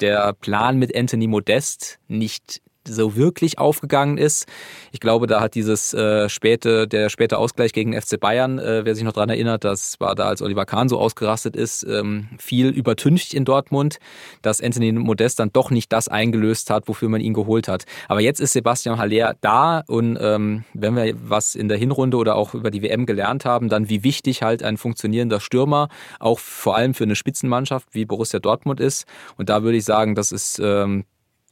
der 0.01 0.33
Plan 0.35 0.79
mit 0.79 0.94
Anthony 0.94 1.27
Modest 1.27 1.99
nicht 2.09 2.61
so 2.88 3.16
wirklich 3.16 3.59
aufgegangen 3.59 4.18
ist. 4.18 4.46
Ich 4.92 5.01
glaube, 5.01 5.27
da 5.27 5.40
hat 5.40 5.55
dieses 5.55 5.94
äh, 5.94 6.29
späte, 6.29 6.88
der 6.88 7.09
späte 7.09 7.38
Ausgleich 7.38 7.72
gegen 7.72 8.01
FC 8.01 8.18
Bayern, 8.18 8.59
äh, 8.59 8.85
wer 8.85 8.94
sich 8.94 9.05
noch 9.05 9.12
daran 9.12 9.31
erinnert, 9.31 9.64
das 9.64 10.01
war 10.01 10.14
da, 10.14 10.29
als 10.29 10.42
Oliver 10.42 10.66
Kahn 10.66 10.88
so 10.88 10.99
ausgerastet 10.99 11.57
ist, 11.57 11.85
ähm, 11.85 12.29
viel 12.38 12.68
übertüncht 12.68 13.35
in 13.35 13.44
Dortmund, 13.44 13.99
dass 14.42 14.61
Anthony 14.61 14.92
Modest 14.92 15.38
dann 15.38 15.51
doch 15.53 15.70
nicht 15.70 15.92
das 15.92 16.09
eingelöst 16.09 16.70
hat, 16.70 16.88
wofür 16.88 17.09
man 17.09 17.20
ihn 17.20 17.35
geholt 17.35 17.68
hat. 17.68 17.85
Aber 18.09 18.20
jetzt 18.20 18.40
ist 18.40 18.53
Sebastian 18.53 18.99
Haller 18.99 19.35
da 19.40 19.83
und 19.87 20.18
ähm, 20.20 20.64
wenn 20.75 20.96
wir 20.96 21.14
was 21.29 21.55
in 21.55 21.68
der 21.68 21.79
Hinrunde 21.79 22.16
oder 22.16 22.37
auch 22.37 22.55
über 22.55 22.70
die 22.70 22.83
WM 22.83 23.07
gelernt 23.07 23.44
haben, 23.44 23.68
dann 23.68 23.88
wie 23.88 24.03
wichtig 24.05 24.42
halt 24.42 24.62
ein 24.62 24.77
funktionierender 24.77 25.40
Stürmer 25.40 25.88
auch 26.20 26.38
vor 26.38 26.77
allem 26.77 26.94
für 26.94 27.05
eine 27.05 27.16
Spitzenmannschaft 27.16 27.88
wie 27.92 28.05
Borussia 28.05 28.40
Dortmund 28.40 28.81
ist. 28.81 29.07
Und 29.37 29.49
da 29.49 29.62
würde 29.62 29.79
ich 29.79 29.85
sagen, 29.85 30.14
das 30.14 30.33
ist 30.33 30.61
ähm, 30.62 31.05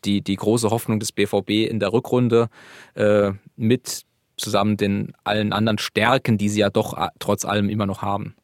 die, 0.04 0.22
die 0.22 0.36
große 0.36 0.70
Hoffnung 0.70 1.00
des 1.00 1.12
BVB 1.12 1.68
in 1.68 1.80
der 1.80 1.92
Rückrunde 1.92 2.48
äh, 2.94 3.32
mit 3.56 4.02
zusammen 4.36 4.76
den 4.76 5.12
allen 5.24 5.52
anderen 5.52 5.78
Stärken, 5.78 6.38
die 6.38 6.48
sie 6.48 6.60
ja 6.60 6.70
doch 6.70 6.96
äh, 6.96 7.08
trotz 7.18 7.44
allem 7.44 7.68
immer 7.68 7.86
noch 7.86 8.02
haben. 8.02 8.34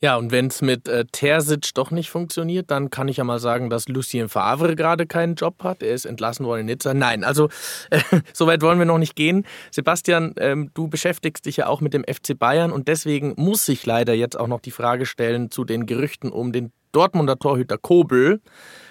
Ja, 0.00 0.16
und 0.16 0.30
wenn 0.30 0.46
es 0.46 0.62
mit 0.62 0.86
äh, 0.86 1.06
Terzic 1.10 1.74
doch 1.74 1.90
nicht 1.90 2.08
funktioniert, 2.08 2.70
dann 2.70 2.88
kann 2.88 3.08
ich 3.08 3.16
ja 3.16 3.24
mal 3.24 3.40
sagen, 3.40 3.68
dass 3.68 3.88
Lucien 3.88 4.28
Favre 4.28 4.76
gerade 4.76 5.08
keinen 5.08 5.34
Job 5.34 5.64
hat. 5.64 5.82
Er 5.82 5.92
ist 5.92 6.04
entlassen 6.04 6.46
worden 6.46 6.60
in 6.60 6.66
Nizza. 6.66 6.94
Nein, 6.94 7.24
also 7.24 7.48
äh, 7.90 8.00
so 8.32 8.46
weit 8.46 8.62
wollen 8.62 8.78
wir 8.78 8.86
noch 8.86 8.98
nicht 8.98 9.16
gehen. 9.16 9.44
Sebastian, 9.72 10.34
ähm, 10.38 10.70
du 10.74 10.86
beschäftigst 10.86 11.46
dich 11.46 11.56
ja 11.56 11.66
auch 11.66 11.80
mit 11.80 11.94
dem 11.94 12.04
FC 12.04 12.38
Bayern 12.38 12.70
und 12.70 12.86
deswegen 12.86 13.34
muss 13.36 13.66
sich 13.66 13.84
leider 13.86 14.14
jetzt 14.14 14.38
auch 14.38 14.46
noch 14.46 14.60
die 14.60 14.70
Frage 14.70 15.04
stellen 15.04 15.50
zu 15.50 15.64
den 15.64 15.86
Gerüchten 15.86 16.30
um 16.30 16.52
den 16.52 16.70
Dortmunder 16.92 17.36
Torhüter 17.36 17.76
Kobel. 17.76 18.40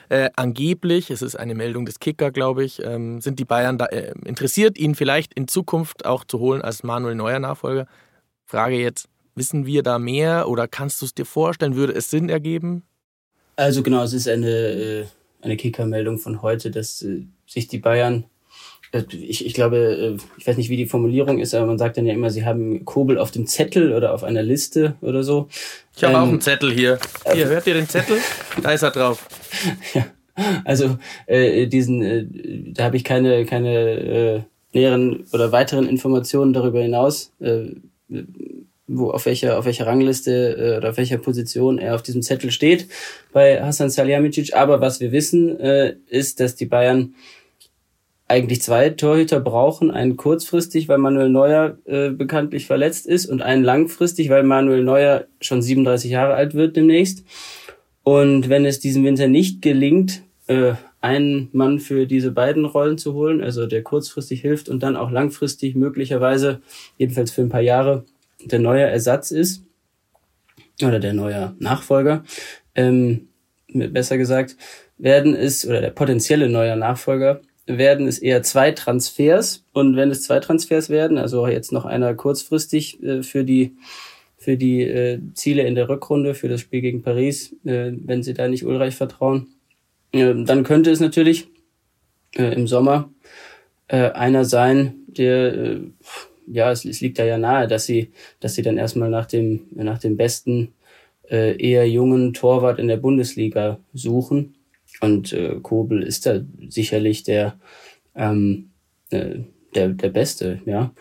Äh, 0.10 0.30
angeblich, 0.36 1.12
es 1.12 1.22
ist 1.22 1.36
eine 1.36 1.54
Meldung 1.54 1.86
des 1.86 2.00
Kicker, 2.00 2.32
glaube 2.32 2.64
ich, 2.64 2.82
ähm, 2.84 3.20
sind 3.20 3.40
die 3.40 3.46
Bayern 3.46 3.78
da 3.78 3.88
äh, 3.88 4.14
interessiert, 4.26 4.78
ihn 4.78 4.96
vielleicht 4.96 5.34
in 5.34 5.48
Zukunft 5.48 6.06
auch 6.06 6.24
zu 6.24 6.40
holen 6.40 6.62
als 6.62 6.84
Manuel 6.84 7.16
Neuer 7.16 7.40
Nachfolger. 7.40 7.88
Frage 8.46 8.78
jetzt, 8.78 9.10
wissen 9.36 9.66
wir 9.66 9.84
da 9.84 10.00
mehr 10.00 10.48
oder 10.48 10.68
kannst 10.68 11.02
du 11.02 11.06
es 11.06 11.14
dir 11.14 11.26
vorstellen? 11.26 11.76
Würde 11.76 11.94
es 11.94 12.10
Sinn 12.10 12.30
ergeben? 12.30 12.84
Also 13.58 13.84
genau, 13.84 14.04
es 14.04 14.14
ist 14.14 14.30
eine, 14.30 14.50
äh, 14.50 15.06
eine 15.42 15.58
Kicker-Meldung 15.58 16.20
von 16.20 16.42
heute, 16.42 16.72
dass 16.72 17.02
äh, 17.02 17.26
sich 17.46 17.68
die 17.68 17.80
Bayern 17.80 18.26
ich, 19.12 19.46
ich 19.46 19.54
glaube, 19.54 20.18
ich 20.38 20.48
weiß 20.48 20.58
nicht, 20.58 20.70
wie 20.70 20.78
die 20.78 20.86
Formulierung 20.86 21.40
ist, 21.40 21.54
aber 21.54 21.66
man 21.66 21.78
sagt 21.78 21.98
dann 21.98 22.06
ja 22.06 22.14
immer, 22.14 22.30
sie 22.30 22.46
haben 22.46 22.86
Kobel 22.86 23.18
auf 23.18 23.32
dem 23.32 23.46
Zettel 23.46 23.94
oder 23.94 24.14
auf 24.14 24.24
einer 24.24 24.44
Liste 24.44 24.96
oder 25.02 25.24
so. 25.24 25.50
Ich 25.96 26.04
habe 26.04 26.14
ähm, 26.14 26.20
auch 26.20 26.28
einen 26.28 26.42
Zettel 26.42 26.72
hier. 26.72 27.00
Hier, 27.34 27.48
hört 27.48 27.68
ihr 27.68 27.74
den 27.74 27.90
Zettel? 27.90 28.18
Da 28.62 28.72
ist 28.72 28.84
er 28.84 28.92
drauf. 28.92 29.28
ja. 29.94 30.06
Also 30.66 30.98
äh, 31.26 31.68
diesen, 31.68 32.02
äh, 32.02 32.26
da 32.74 32.86
habe 32.86 32.98
ich 32.98 33.04
keine, 33.04 33.46
keine 33.46 33.74
äh, 33.74 34.42
näheren 34.74 35.26
oder 35.34 35.52
weiteren 35.52 35.90
Informationen 35.90 36.54
darüber 36.54 36.82
hinaus, 36.82 37.34
äh, 37.40 37.66
wo 38.88 39.10
auf 39.10 39.26
welcher 39.26 39.58
auf 39.58 39.66
welcher 39.66 39.88
Rangliste 39.88 40.56
äh, 40.58 40.78
oder 40.78 40.92
auf 40.92 40.98
welcher 40.98 41.18
Position 41.18 41.80
er 41.80 41.96
auf 41.96 42.04
diesem 42.04 42.22
Zettel 42.22 42.52
steht 42.52 42.88
bei 43.34 43.62
Hassan 43.62 43.90
Salihamidzic. 43.90 44.56
Aber 44.56 44.80
was 44.80 45.00
wir 45.00 45.12
wissen, 45.12 45.60
äh, 45.60 45.96
ist, 46.08 46.40
dass 46.40 46.56
die 46.56 46.68
Bayern 46.68 47.16
eigentlich 48.28 48.62
zwei 48.62 48.90
Torhüter 48.90 49.40
brauchen, 49.40 49.90
einen 49.90 50.18
kurzfristig, 50.18 50.90
weil 50.90 50.98
Manuel 50.98 51.30
Neuer 51.30 51.78
äh, 51.86 52.10
bekanntlich 52.10 52.66
verletzt 52.66 53.08
ist 53.08 53.26
und 53.28 53.42
einen 53.42 53.64
langfristig, 53.64 54.30
weil 54.30 54.44
Manuel 54.44 54.84
Neuer 54.84 55.26
schon 55.40 55.62
37 55.62 56.12
Jahre 56.12 56.34
alt 56.34 56.54
wird 56.54 56.76
demnächst. 56.76 57.24
Und 58.04 58.50
wenn 58.50 58.66
es 58.66 58.80
diesen 58.80 59.04
Winter 59.06 59.28
nicht 59.28 59.62
gelingt, 59.62 60.24
äh, 60.48 60.74
einen 61.00 61.50
Mann 61.54 61.80
für 61.80 62.06
diese 62.06 62.32
beiden 62.32 62.66
Rollen 62.66 62.98
zu 62.98 63.14
holen, 63.14 63.42
also 63.42 63.66
der 63.66 63.84
kurzfristig 63.84 64.42
hilft 64.42 64.68
und 64.68 64.84
dann 64.84 64.98
auch 64.98 65.12
langfristig 65.12 65.76
möglicherweise, 65.76 66.62
jedenfalls 66.98 67.32
für 67.32 67.42
ein 67.42 67.50
paar 67.50 67.62
Jahre, 67.62 68.04
der 68.44 68.60
neue 68.60 68.84
Ersatz 68.84 69.32
ist 69.32 69.64
oder 70.84 71.00
der 71.00 71.14
neue 71.14 71.56
Nachfolger, 71.60 72.24
ähm, 72.76 73.30
besser 73.74 74.18
gesagt, 74.18 74.58
werden 74.98 75.36
es, 75.36 75.66
oder 75.66 75.82
der 75.82 75.92
potenzielle 75.92 76.50
neue 76.50 76.76
Nachfolger, 76.76 77.42
werden 77.68 78.08
es 78.08 78.18
eher 78.18 78.42
zwei 78.44 78.72
Transfers. 78.72 79.64
Und 79.74 79.96
wenn 79.96 80.10
es 80.10 80.24
zwei 80.24 80.40
Transfers 80.40 80.90
werden, 80.90 81.18
also 81.18 81.48
jetzt 81.48 81.72
noch 81.72 81.86
einer 81.86 82.16
kurzfristig 82.16 83.04
äh, 83.04 83.24
für 83.24 83.44
die 83.44 83.76
für 84.38 84.56
die 84.56 84.84
äh, 84.84 85.20
Ziele 85.34 85.64
in 85.64 85.76
der 85.76 85.90
Rückrunde, 85.90 86.34
für 86.34 86.48
das 86.48 86.62
Spiel 86.62 86.82
gegen 86.82 87.02
Paris, 87.02 87.54
äh, 87.66 87.92
wenn 87.92 88.24
sie 88.24 88.34
da 88.34 88.48
nicht 88.48 88.66
Ulreich 88.66 88.96
vertrauen, 88.96 89.48
äh, 90.14 90.34
dann 90.46 90.64
könnte 90.64 90.92
es 90.92 91.00
natürlich 91.00 91.48
äh, 92.36 92.54
im 92.54 92.68
Sommer 92.68 93.10
äh, 93.88 94.12
einer 94.12 94.46
sein, 94.46 94.96
der 95.08 95.54
äh, 95.54 95.80
ja, 96.48 96.72
es, 96.72 96.86
es 96.86 97.02
liegt 97.02 97.20
da 97.20 97.26
ja 97.26 97.38
nahe, 97.38 97.68
dass 97.68 97.86
sie, 97.86 98.12
dass 98.40 98.56
sie 98.56 98.62
dann 98.62 98.78
erstmal 98.78 99.10
nach 99.10 99.26
dem, 99.26 99.68
nach 99.72 100.00
dem 100.00 100.16
besten, 100.16 100.74
eher 101.30 101.90
jungen 101.90 102.32
Torwart 102.32 102.80
in 102.80 102.88
der 102.88 102.96
Bundesliga 102.96 103.80
suchen. 103.94 104.56
Und 105.02 105.34
äh, 105.34 105.60
Kobel 105.62 106.02
ist 106.02 106.26
da 106.26 106.42
sicherlich 106.68 107.24
der, 107.24 107.60
ähm, 108.16 108.72
äh, 109.12 109.40
der, 109.76 109.90
der 109.90 110.10
Beste, 110.10 110.62
ja. 110.66 110.94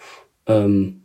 Ähm, 0.46 1.02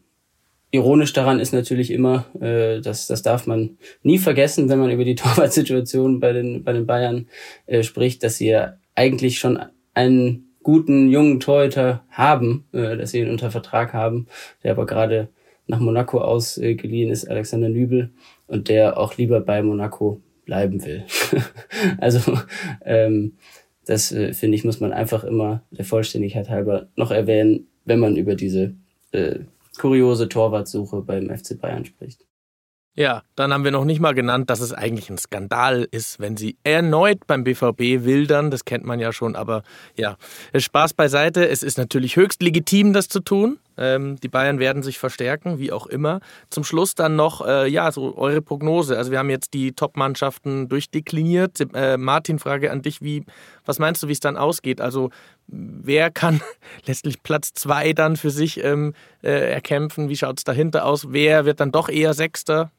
ironisch 0.71 1.13
daran 1.13 1.39
ist 1.39 1.53
natürlich 1.53 1.91
immer, 1.91 2.25
äh, 2.39 2.81
das, 2.81 3.07
das 3.07 3.21
darf 3.21 3.47
man 3.47 3.77
nie 4.03 4.17
vergessen, 4.17 4.69
wenn 4.69 4.79
man 4.79 4.91
über 4.91 5.05
die 5.05 5.15
Torwartsituation 5.15 6.19
bei 6.19 6.33
den, 6.33 6.63
bei 6.63 6.73
den 6.73 6.85
Bayern 6.85 7.27
äh, 7.65 7.83
spricht, 7.83 8.23
dass 8.23 8.37
sie 8.37 8.49
ja 8.49 8.77
eigentlich 8.95 9.39
schon 9.39 9.59
einen 9.93 10.47
guten 10.63 11.09
jungen 11.09 11.39
Torhüter 11.39 12.03
haben, 12.09 12.65
äh, 12.71 12.97
dass 12.97 13.11
sie 13.11 13.19
ihn 13.19 13.29
unter 13.29 13.51
Vertrag 13.51 13.93
haben, 13.93 14.27
der 14.63 14.71
aber 14.71 14.85
gerade 14.85 15.29
nach 15.67 15.79
Monaco 15.79 16.19
ausgeliehen 16.19 17.11
ist, 17.11 17.29
Alexander 17.29 17.69
Nübel, 17.69 18.11
und 18.47 18.67
der 18.67 18.97
auch 18.97 19.17
lieber 19.17 19.39
bei 19.39 19.61
Monaco 19.63 20.21
bleiben 20.45 20.83
will. 20.85 21.05
also 21.99 22.37
ähm, 22.83 23.33
das 23.85 24.11
äh, 24.11 24.33
finde 24.33 24.55
ich, 24.55 24.63
muss 24.63 24.79
man 24.79 24.93
einfach 24.93 25.23
immer 25.23 25.63
der 25.71 25.85
Vollständigkeit 25.85 26.49
halber 26.49 26.87
noch 26.95 27.11
erwähnen, 27.11 27.67
wenn 27.85 27.99
man 27.99 28.15
über 28.15 28.35
diese 28.35 28.73
äh, 29.11 29.39
kuriose 29.79 30.29
Torwartsuche 30.29 31.01
beim 31.01 31.29
FC 31.35 31.59
Bayern 31.59 31.85
spricht. 31.85 32.25
Ja, 32.93 33.23
dann 33.35 33.53
haben 33.53 33.63
wir 33.63 33.71
noch 33.71 33.85
nicht 33.85 34.01
mal 34.01 34.13
genannt, 34.13 34.49
dass 34.49 34.59
es 34.59 34.73
eigentlich 34.73 35.09
ein 35.09 35.17
Skandal 35.17 35.87
ist, 35.91 36.19
wenn 36.19 36.35
sie 36.35 36.57
erneut 36.65 37.25
beim 37.25 37.45
BVB 37.45 38.03
wildern. 38.03 38.51
Das 38.51 38.65
kennt 38.65 38.83
man 38.83 38.99
ja 38.99 39.13
schon, 39.13 39.37
aber 39.37 39.63
ja, 39.95 40.17
Spaß 40.53 40.93
beiseite. 40.93 41.47
Es 41.47 41.63
ist 41.63 41.77
natürlich 41.77 42.17
höchst 42.17 42.41
legitim, 42.41 42.91
das 42.91 43.07
zu 43.07 43.21
tun. 43.21 43.59
Ähm, 43.77 44.17
die 44.19 44.27
Bayern 44.27 44.59
werden 44.59 44.83
sich 44.83 44.99
verstärken, 44.99 45.57
wie 45.57 45.71
auch 45.71 45.87
immer. 45.87 46.19
Zum 46.49 46.65
Schluss 46.65 46.93
dann 46.93 47.15
noch, 47.15 47.47
äh, 47.47 47.69
ja, 47.69 47.89
so 47.93 48.17
eure 48.17 48.41
Prognose. 48.41 48.97
Also 48.97 49.11
wir 49.11 49.19
haben 49.19 49.29
jetzt 49.29 49.53
die 49.53 49.71
Top-Mannschaften 49.71 50.67
durchdekliniert. 50.67 51.61
Äh, 51.73 51.95
Martin, 51.95 52.39
Frage 52.39 52.71
an 52.71 52.81
dich, 52.81 53.01
wie, 53.01 53.23
was 53.65 53.79
meinst 53.79 54.03
du, 54.03 54.09
wie 54.09 54.13
es 54.13 54.19
dann 54.19 54.35
ausgeht? 54.35 54.81
Also 54.81 55.11
wer 55.47 56.11
kann 56.11 56.41
letztlich 56.85 57.23
Platz 57.23 57.53
zwei 57.53 57.93
dann 57.93 58.17
für 58.17 58.31
sich 58.31 58.63
ähm, 58.63 58.93
äh, 59.23 59.51
erkämpfen? 59.51 60.09
Wie 60.09 60.17
schaut 60.17 60.39
es 60.39 60.43
dahinter 60.43 60.85
aus? 60.85 61.11
Wer 61.11 61.45
wird 61.45 61.59
dann 61.59 61.71
doch 61.71 61.89
eher 61.89 62.13
Sechster? 62.13 62.71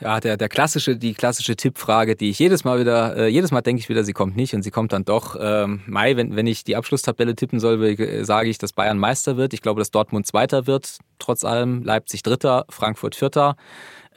ja, 0.00 0.18
der, 0.18 0.36
der 0.36 0.48
klassische, 0.48 0.96
die 0.96 1.14
klassische 1.14 1.56
Tippfrage, 1.56 2.16
die 2.16 2.30
ich 2.30 2.38
jedes 2.38 2.64
Mal 2.64 2.80
wieder, 2.80 3.16
äh, 3.16 3.28
jedes 3.28 3.50
Mal 3.50 3.60
denke 3.60 3.80
ich 3.80 3.88
wieder, 3.88 4.02
sie 4.02 4.12
kommt 4.12 4.34
nicht 4.34 4.54
und 4.54 4.62
sie 4.62 4.70
kommt 4.70 4.92
dann 4.92 5.04
doch. 5.04 5.36
Ähm, 5.38 5.82
Mai, 5.86 6.16
wenn, 6.16 6.36
wenn 6.36 6.46
ich 6.46 6.64
die 6.64 6.76
Abschlusstabelle 6.76 7.36
tippen 7.36 7.60
soll, 7.60 7.82
äh, 7.82 8.24
sage 8.24 8.48
ich, 8.48 8.58
dass 8.58 8.72
Bayern 8.72 8.98
Meister 8.98 9.36
wird. 9.36 9.52
Ich 9.52 9.60
glaube, 9.60 9.80
dass 9.80 9.90
Dortmund 9.90 10.26
Zweiter 10.26 10.66
wird, 10.66 10.98
trotz 11.18 11.44
allem. 11.44 11.82
Leipzig 11.82 12.22
Dritter, 12.22 12.64
Frankfurt 12.70 13.14
Vierter. 13.14 13.56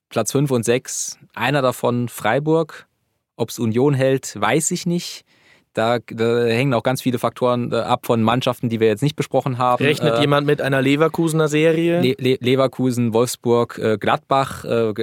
Platz 0.09 0.31
fünf 0.31 0.51
und 0.51 0.63
sechs, 0.63 1.17
einer 1.33 1.61
davon 1.61 2.07
Freiburg. 2.07 2.87
Ob 3.35 3.49
es 3.49 3.59
Union 3.59 3.93
hält, 3.93 4.39
weiß 4.39 4.71
ich 4.71 4.85
nicht. 4.85 5.25
Da, 5.73 5.97
da, 5.99 6.45
hängen 6.45 6.73
auch 6.73 6.83
ganz 6.83 7.01
viele 7.01 7.17
Faktoren 7.17 7.71
äh, 7.71 7.77
ab 7.77 8.05
von 8.05 8.21
Mannschaften, 8.21 8.69
die 8.69 8.79
wir 8.79 8.87
jetzt 8.87 9.01
nicht 9.01 9.15
besprochen 9.15 9.57
haben. 9.57 9.83
Rechnet 9.83 10.15
äh, 10.15 10.21
jemand 10.21 10.45
mit 10.45 10.61
einer 10.61 10.81
Leverkusener 10.81 11.47
Serie? 11.47 12.01
Le 12.01 12.15
Le 12.19 12.37
Leverkusen, 12.39 13.13
Wolfsburg, 13.13 13.79
äh, 13.79 13.97
Gladbach, 13.97 14.65
äh, 14.65 14.93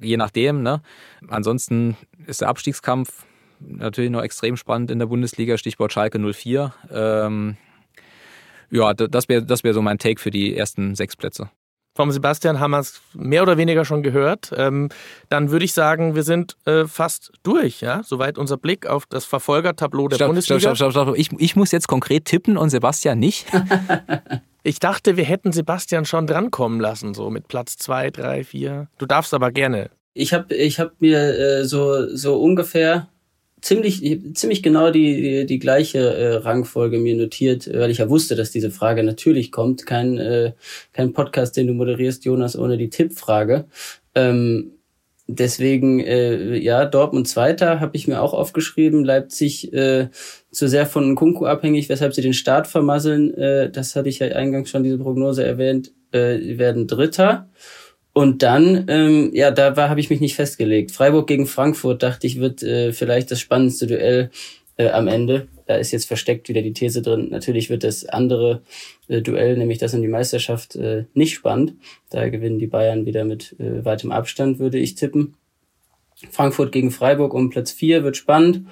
je 0.00 0.16
nachdem. 0.16 0.62
Ne? 0.62 0.82
Ansonsten 1.28 1.96
ist 2.26 2.40
der 2.40 2.48
Abstiegskampf 2.48 3.24
natürlich 3.60 4.10
noch 4.10 4.22
extrem 4.22 4.56
spannend 4.56 4.90
in 4.90 4.98
der 4.98 5.06
Bundesliga, 5.06 5.58
Stichwort 5.58 5.92
Schalke 5.92 6.18
04. 6.18 6.72
Ähm, 6.92 7.56
ja, 8.70 8.94
das 8.94 9.28
wäre 9.28 9.44
das 9.44 9.64
wär 9.64 9.74
so 9.74 9.82
mein 9.82 9.98
Take 9.98 10.20
für 10.20 10.30
die 10.30 10.56
ersten 10.56 10.94
sechs 10.94 11.16
Plätze. 11.16 11.50
Vom 11.98 12.12
Sebastian 12.12 12.60
haben 12.60 12.70
wir 12.70 12.78
es 12.78 13.02
mehr 13.12 13.42
oder 13.42 13.56
weniger 13.56 13.84
schon 13.84 14.04
gehört. 14.04 14.52
Ähm, 14.56 14.88
dann 15.30 15.50
würde 15.50 15.64
ich 15.64 15.72
sagen, 15.72 16.14
wir 16.14 16.22
sind 16.22 16.56
äh, 16.64 16.84
fast 16.84 17.32
durch. 17.42 17.80
Ja? 17.80 18.04
Soweit 18.04 18.38
unser 18.38 18.56
Blick 18.56 18.86
auf 18.86 19.04
das 19.06 19.24
Verfolgertableau 19.24 20.06
der 20.06 20.14
stopp, 20.14 20.28
Bundesliga. 20.28 20.60
Stopp, 20.60 20.76
stopp, 20.76 20.92
stopp, 20.92 21.06
stopp. 21.06 21.18
Ich, 21.18 21.32
ich 21.40 21.56
muss 21.56 21.72
jetzt 21.72 21.88
konkret 21.88 22.24
tippen 22.24 22.56
und 22.56 22.70
Sebastian 22.70 23.18
nicht. 23.18 23.46
ich 24.62 24.78
dachte, 24.78 25.16
wir 25.16 25.24
hätten 25.24 25.50
Sebastian 25.50 26.04
schon 26.04 26.28
drankommen 26.28 26.78
lassen, 26.78 27.14
so 27.14 27.30
mit 27.30 27.48
Platz 27.48 27.76
2, 27.78 28.10
3, 28.10 28.44
4. 28.44 28.86
Du 28.98 29.06
darfst 29.06 29.34
aber 29.34 29.50
gerne. 29.50 29.90
Ich 30.14 30.32
habe 30.32 30.54
ich 30.54 30.78
hab 30.78 31.00
mir 31.00 31.18
äh, 31.18 31.64
so, 31.64 32.14
so 32.14 32.40
ungefähr 32.40 33.08
ziemlich, 33.60 34.34
ziemlich 34.34 34.62
genau 34.62 34.90
die, 34.90 35.22
die, 35.22 35.46
die 35.46 35.58
gleiche 35.58 35.98
äh, 35.98 36.34
Rangfolge 36.36 36.98
mir 36.98 37.16
notiert, 37.16 37.70
weil 37.72 37.90
ich 37.90 37.98
ja 37.98 38.08
wusste, 38.08 38.36
dass 38.36 38.50
diese 38.50 38.70
Frage 38.70 39.02
natürlich 39.02 39.52
kommt. 39.52 39.86
Kein, 39.86 40.18
äh, 40.18 40.52
kein 40.92 41.12
Podcast, 41.12 41.56
den 41.56 41.66
du 41.66 41.74
moderierst, 41.74 42.24
Jonas, 42.24 42.58
ohne 42.58 42.76
die 42.76 42.90
Tippfrage. 42.90 43.66
Ähm, 44.14 44.72
deswegen, 45.26 46.00
äh, 46.00 46.56
ja, 46.56 46.84
Dortmund 46.84 47.28
Zweiter 47.28 47.80
habe 47.80 47.96
ich 47.96 48.08
mir 48.08 48.20
auch 48.22 48.32
aufgeschrieben. 48.32 49.04
Leipzig 49.04 49.72
äh, 49.72 50.08
zu 50.50 50.68
sehr 50.68 50.86
von 50.86 51.14
Kunku 51.14 51.46
abhängig, 51.46 51.88
weshalb 51.88 52.14
sie 52.14 52.22
den 52.22 52.34
Start 52.34 52.66
vermasseln. 52.66 53.34
Äh, 53.34 53.70
das 53.70 53.94
hatte 53.94 54.08
ich 54.08 54.18
ja 54.18 54.28
eingangs 54.28 54.70
schon 54.70 54.82
diese 54.82 54.98
Prognose 54.98 55.44
erwähnt. 55.44 55.92
Äh, 56.12 56.58
werden 56.58 56.86
Dritter. 56.86 57.48
Und 58.12 58.42
dann, 58.42 58.86
ähm, 58.88 59.30
ja, 59.32 59.50
da 59.50 59.76
war 59.76 59.88
habe 59.88 60.00
ich 60.00 60.10
mich 60.10 60.20
nicht 60.20 60.34
festgelegt. 60.34 60.90
Freiburg 60.90 61.26
gegen 61.26 61.46
Frankfurt 61.46 62.02
dachte 62.02 62.26
ich 62.26 62.40
wird 62.40 62.62
äh, 62.62 62.92
vielleicht 62.92 63.30
das 63.30 63.40
spannendste 63.40 63.86
Duell 63.86 64.30
äh, 64.76 64.88
am 64.90 65.06
Ende. 65.06 65.48
Da 65.66 65.76
ist 65.76 65.92
jetzt 65.92 66.06
versteckt 66.06 66.48
wieder 66.48 66.62
die 66.62 66.72
These 66.72 67.02
drin. 67.02 67.28
Natürlich 67.30 67.68
wird 67.68 67.84
das 67.84 68.06
andere 68.06 68.62
äh, 69.08 69.20
Duell, 69.20 69.56
nämlich 69.56 69.78
das 69.78 69.94
um 69.94 70.02
die 70.02 70.08
Meisterschaft, 70.08 70.76
äh, 70.76 71.04
nicht 71.14 71.34
spannend. 71.34 71.74
Da 72.10 72.28
gewinnen 72.28 72.58
die 72.58 72.66
Bayern 72.66 73.04
wieder 73.04 73.24
mit 73.24 73.54
äh, 73.60 73.84
weitem 73.84 74.10
Abstand, 74.10 74.58
würde 74.58 74.78
ich 74.78 74.94
tippen. 74.94 75.34
Frankfurt 76.30 76.72
gegen 76.72 76.90
Freiburg 76.90 77.34
um 77.34 77.50
Platz 77.50 77.70
vier 77.70 78.02
wird 78.02 78.16
spannend. 78.16 78.66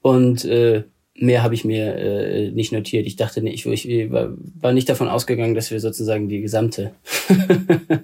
Und 0.00 0.44
äh, 0.44 0.84
mehr 1.20 1.42
habe 1.42 1.54
ich 1.54 1.64
mir 1.64 1.96
äh, 1.96 2.50
nicht 2.50 2.72
notiert. 2.72 3.06
Ich 3.06 3.16
dachte 3.16 3.42
nicht, 3.42 3.66
ich, 3.66 3.88
ich 3.88 4.10
war, 4.10 4.34
war 4.60 4.72
nicht 4.72 4.88
davon 4.88 5.08
ausgegangen, 5.08 5.54
dass 5.54 5.70
wir 5.70 5.80
sozusagen 5.80 6.28
die 6.28 6.40
gesamte, 6.40 6.92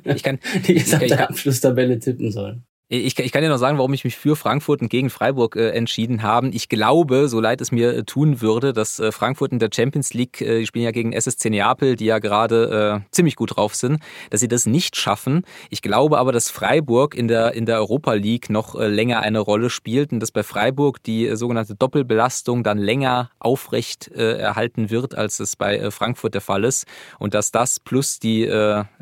ich 0.04 0.22
kann, 0.22 0.38
die 0.66 0.74
gesamte 0.74 1.06
ich 1.06 1.10
kann, 1.12 1.28
Abschlusstabelle 1.28 1.98
tippen 1.98 2.30
sollen. 2.30 2.64
Ich, 2.88 3.18
ich, 3.18 3.32
kann 3.32 3.42
dir 3.42 3.48
noch 3.48 3.56
sagen, 3.56 3.78
warum 3.78 3.94
ich 3.94 4.04
mich 4.04 4.14
für 4.14 4.36
Frankfurt 4.36 4.82
und 4.82 4.90
gegen 4.90 5.08
Freiburg 5.08 5.56
äh, 5.56 5.70
entschieden 5.70 6.22
habe. 6.22 6.48
Ich 6.48 6.68
glaube, 6.68 7.28
so 7.28 7.40
leid 7.40 7.62
es 7.62 7.72
mir 7.72 7.94
äh, 7.94 8.04
tun 8.04 8.42
würde, 8.42 8.74
dass 8.74 9.00
äh, 9.00 9.10
Frankfurt 9.10 9.52
in 9.52 9.58
der 9.58 9.70
Champions 9.74 10.12
League, 10.12 10.42
äh, 10.42 10.58
die 10.58 10.66
spielen 10.66 10.84
ja 10.84 10.90
gegen 10.90 11.14
SSC 11.14 11.48
Neapel, 11.48 11.96
die 11.96 12.04
ja 12.04 12.18
gerade 12.18 13.02
äh, 13.02 13.08
ziemlich 13.10 13.36
gut 13.36 13.56
drauf 13.56 13.74
sind, 13.74 14.00
dass 14.28 14.40
sie 14.40 14.48
das 14.48 14.66
nicht 14.66 14.96
schaffen. 14.96 15.46
Ich 15.70 15.80
glaube 15.80 16.18
aber, 16.18 16.30
dass 16.30 16.50
Freiburg 16.50 17.14
in 17.14 17.26
der, 17.26 17.54
in 17.54 17.64
der 17.64 17.78
Europa 17.78 18.12
League 18.12 18.50
noch 18.50 18.74
äh, 18.74 18.86
länger 18.86 19.20
eine 19.20 19.38
Rolle 19.38 19.70
spielt 19.70 20.12
und 20.12 20.20
dass 20.20 20.30
bei 20.30 20.42
Freiburg 20.42 21.02
die 21.02 21.34
sogenannte 21.36 21.76
Doppelbelastung 21.76 22.64
dann 22.64 22.76
länger 22.76 23.30
aufrecht 23.38 24.08
erhalten 24.08 24.90
wird, 24.90 25.14
als 25.14 25.40
es 25.40 25.56
bei 25.56 25.90
Frankfurt 25.90 26.34
der 26.34 26.40
Fall 26.40 26.64
ist. 26.64 26.86
Und 27.18 27.34
dass 27.34 27.50
das 27.50 27.80
plus 27.80 28.18
die 28.18 28.44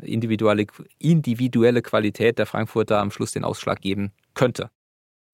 individuelle, 0.01 0.67
individuelle 0.99 1.81
Qualität 1.81 2.39
der 2.39 2.45
Frankfurter 2.45 2.99
am 2.99 3.11
Schluss 3.11 3.31
den 3.31 3.43
Ausschlag 3.43 3.82
geben 3.83 4.11
könnte. 4.33 4.71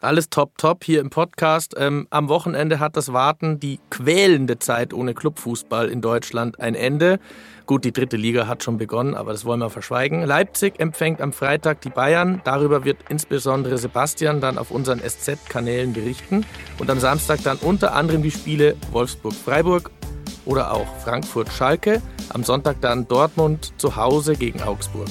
Alles 0.02 0.30
top, 0.30 0.58
top 0.58 0.86
hier 0.86 1.02
im 1.02 1.10
Podcast. 1.10 1.76
Ähm, 1.78 2.08
am 2.10 2.30
Wochenende 2.30 2.80
hat 2.80 2.96
das 2.96 3.12
Warten, 3.12 3.60
die 3.60 3.82
quälende 3.90 4.58
Zeit 4.58 4.94
ohne 4.94 5.14
Clubfußball 5.14 5.90
in 5.90 6.00
Deutschland 6.00 6.58
ein 6.62 6.74
Ende. 6.74 7.20
Gut, 7.66 7.84
die 7.84 7.92
dritte 7.92 8.16
Liga 8.16 8.48
hat 8.48 8.64
schon 8.64 8.78
begonnen, 8.78 9.14
aber 9.14 9.34
das 9.34 9.44
wollen 9.44 9.60
wir 9.60 9.70
verschweigen. 9.70 10.24
Leipzig 10.24 10.80
empfängt 10.80 11.20
am 11.20 11.34
Freitag 11.34 11.82
die 11.82 11.90
Bayern. 11.90 12.42
Darüber 12.46 12.86
wird 12.86 12.98
insbesondere 13.10 13.78
Sebastian 13.78 14.40
dann 14.40 14.58
auf 14.58 14.72
unseren 14.72 15.02
SZ-Kanälen 15.02 15.92
berichten. 15.92 16.46
Und 16.80 16.90
am 16.90 17.00
Samstag 17.02 17.44
dann 17.44 17.58
unter 17.58 17.94
anderem 17.94 18.24
die 18.24 18.32
Spiele 18.32 18.78
Wolfsburg-Freiburg 18.92 19.92
oder 20.46 20.72
auch 20.72 20.88
Frankfurt-Schalke. 21.04 22.02
Am 22.30 22.46
Sonntag 22.46 22.80
dann 22.80 23.06
Dortmund 23.10 23.74
zu 23.76 23.98
Hause 23.98 24.36
gegen 24.36 24.62
Augsburg. 24.62 25.10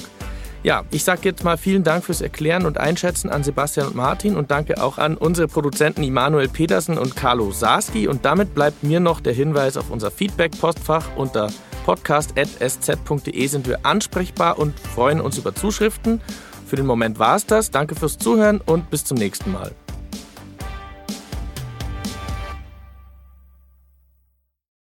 Ja, 0.61 0.83
ich 0.91 1.05
sage 1.05 1.21
jetzt 1.23 1.43
mal 1.43 1.57
vielen 1.57 1.83
Dank 1.83 2.03
fürs 2.03 2.19
Erklären 2.19 2.65
und 2.65 2.77
Einschätzen 2.77 3.29
an 3.29 3.43
Sebastian 3.43 3.87
und 3.87 3.95
Martin 3.95 4.35
und 4.35 4.51
danke 4.51 4.83
auch 4.83 4.97
an 4.97 5.15
unsere 5.15 5.47
Produzenten 5.47 6.03
Immanuel 6.03 6.49
Petersen 6.49 6.97
und 6.97 7.15
Carlo 7.15 7.51
Sarski. 7.51 8.07
Und 8.07 8.25
damit 8.25 8.53
bleibt 8.53 8.83
mir 8.83 8.99
noch 8.99 9.21
der 9.21 9.33
Hinweis 9.33 9.77
auf 9.77 9.89
unser 9.89 10.11
Feedback-Postfach 10.11 11.15
unter 11.15 11.49
podcast.sz.de 11.85 13.47
sind 13.47 13.67
wir 13.67 13.85
ansprechbar 13.85 14.59
und 14.59 14.79
freuen 14.79 15.21
uns 15.21 15.37
über 15.37 15.55
Zuschriften. 15.55 16.21
Für 16.67 16.75
den 16.75 16.85
Moment 16.85 17.17
war 17.19 17.37
es 17.37 17.45
das. 17.45 17.71
Danke 17.71 17.95
fürs 17.95 18.17
Zuhören 18.17 18.61
und 18.63 18.89
bis 18.91 19.05
zum 19.05 19.17
nächsten 19.17 19.51
Mal. 19.51 19.71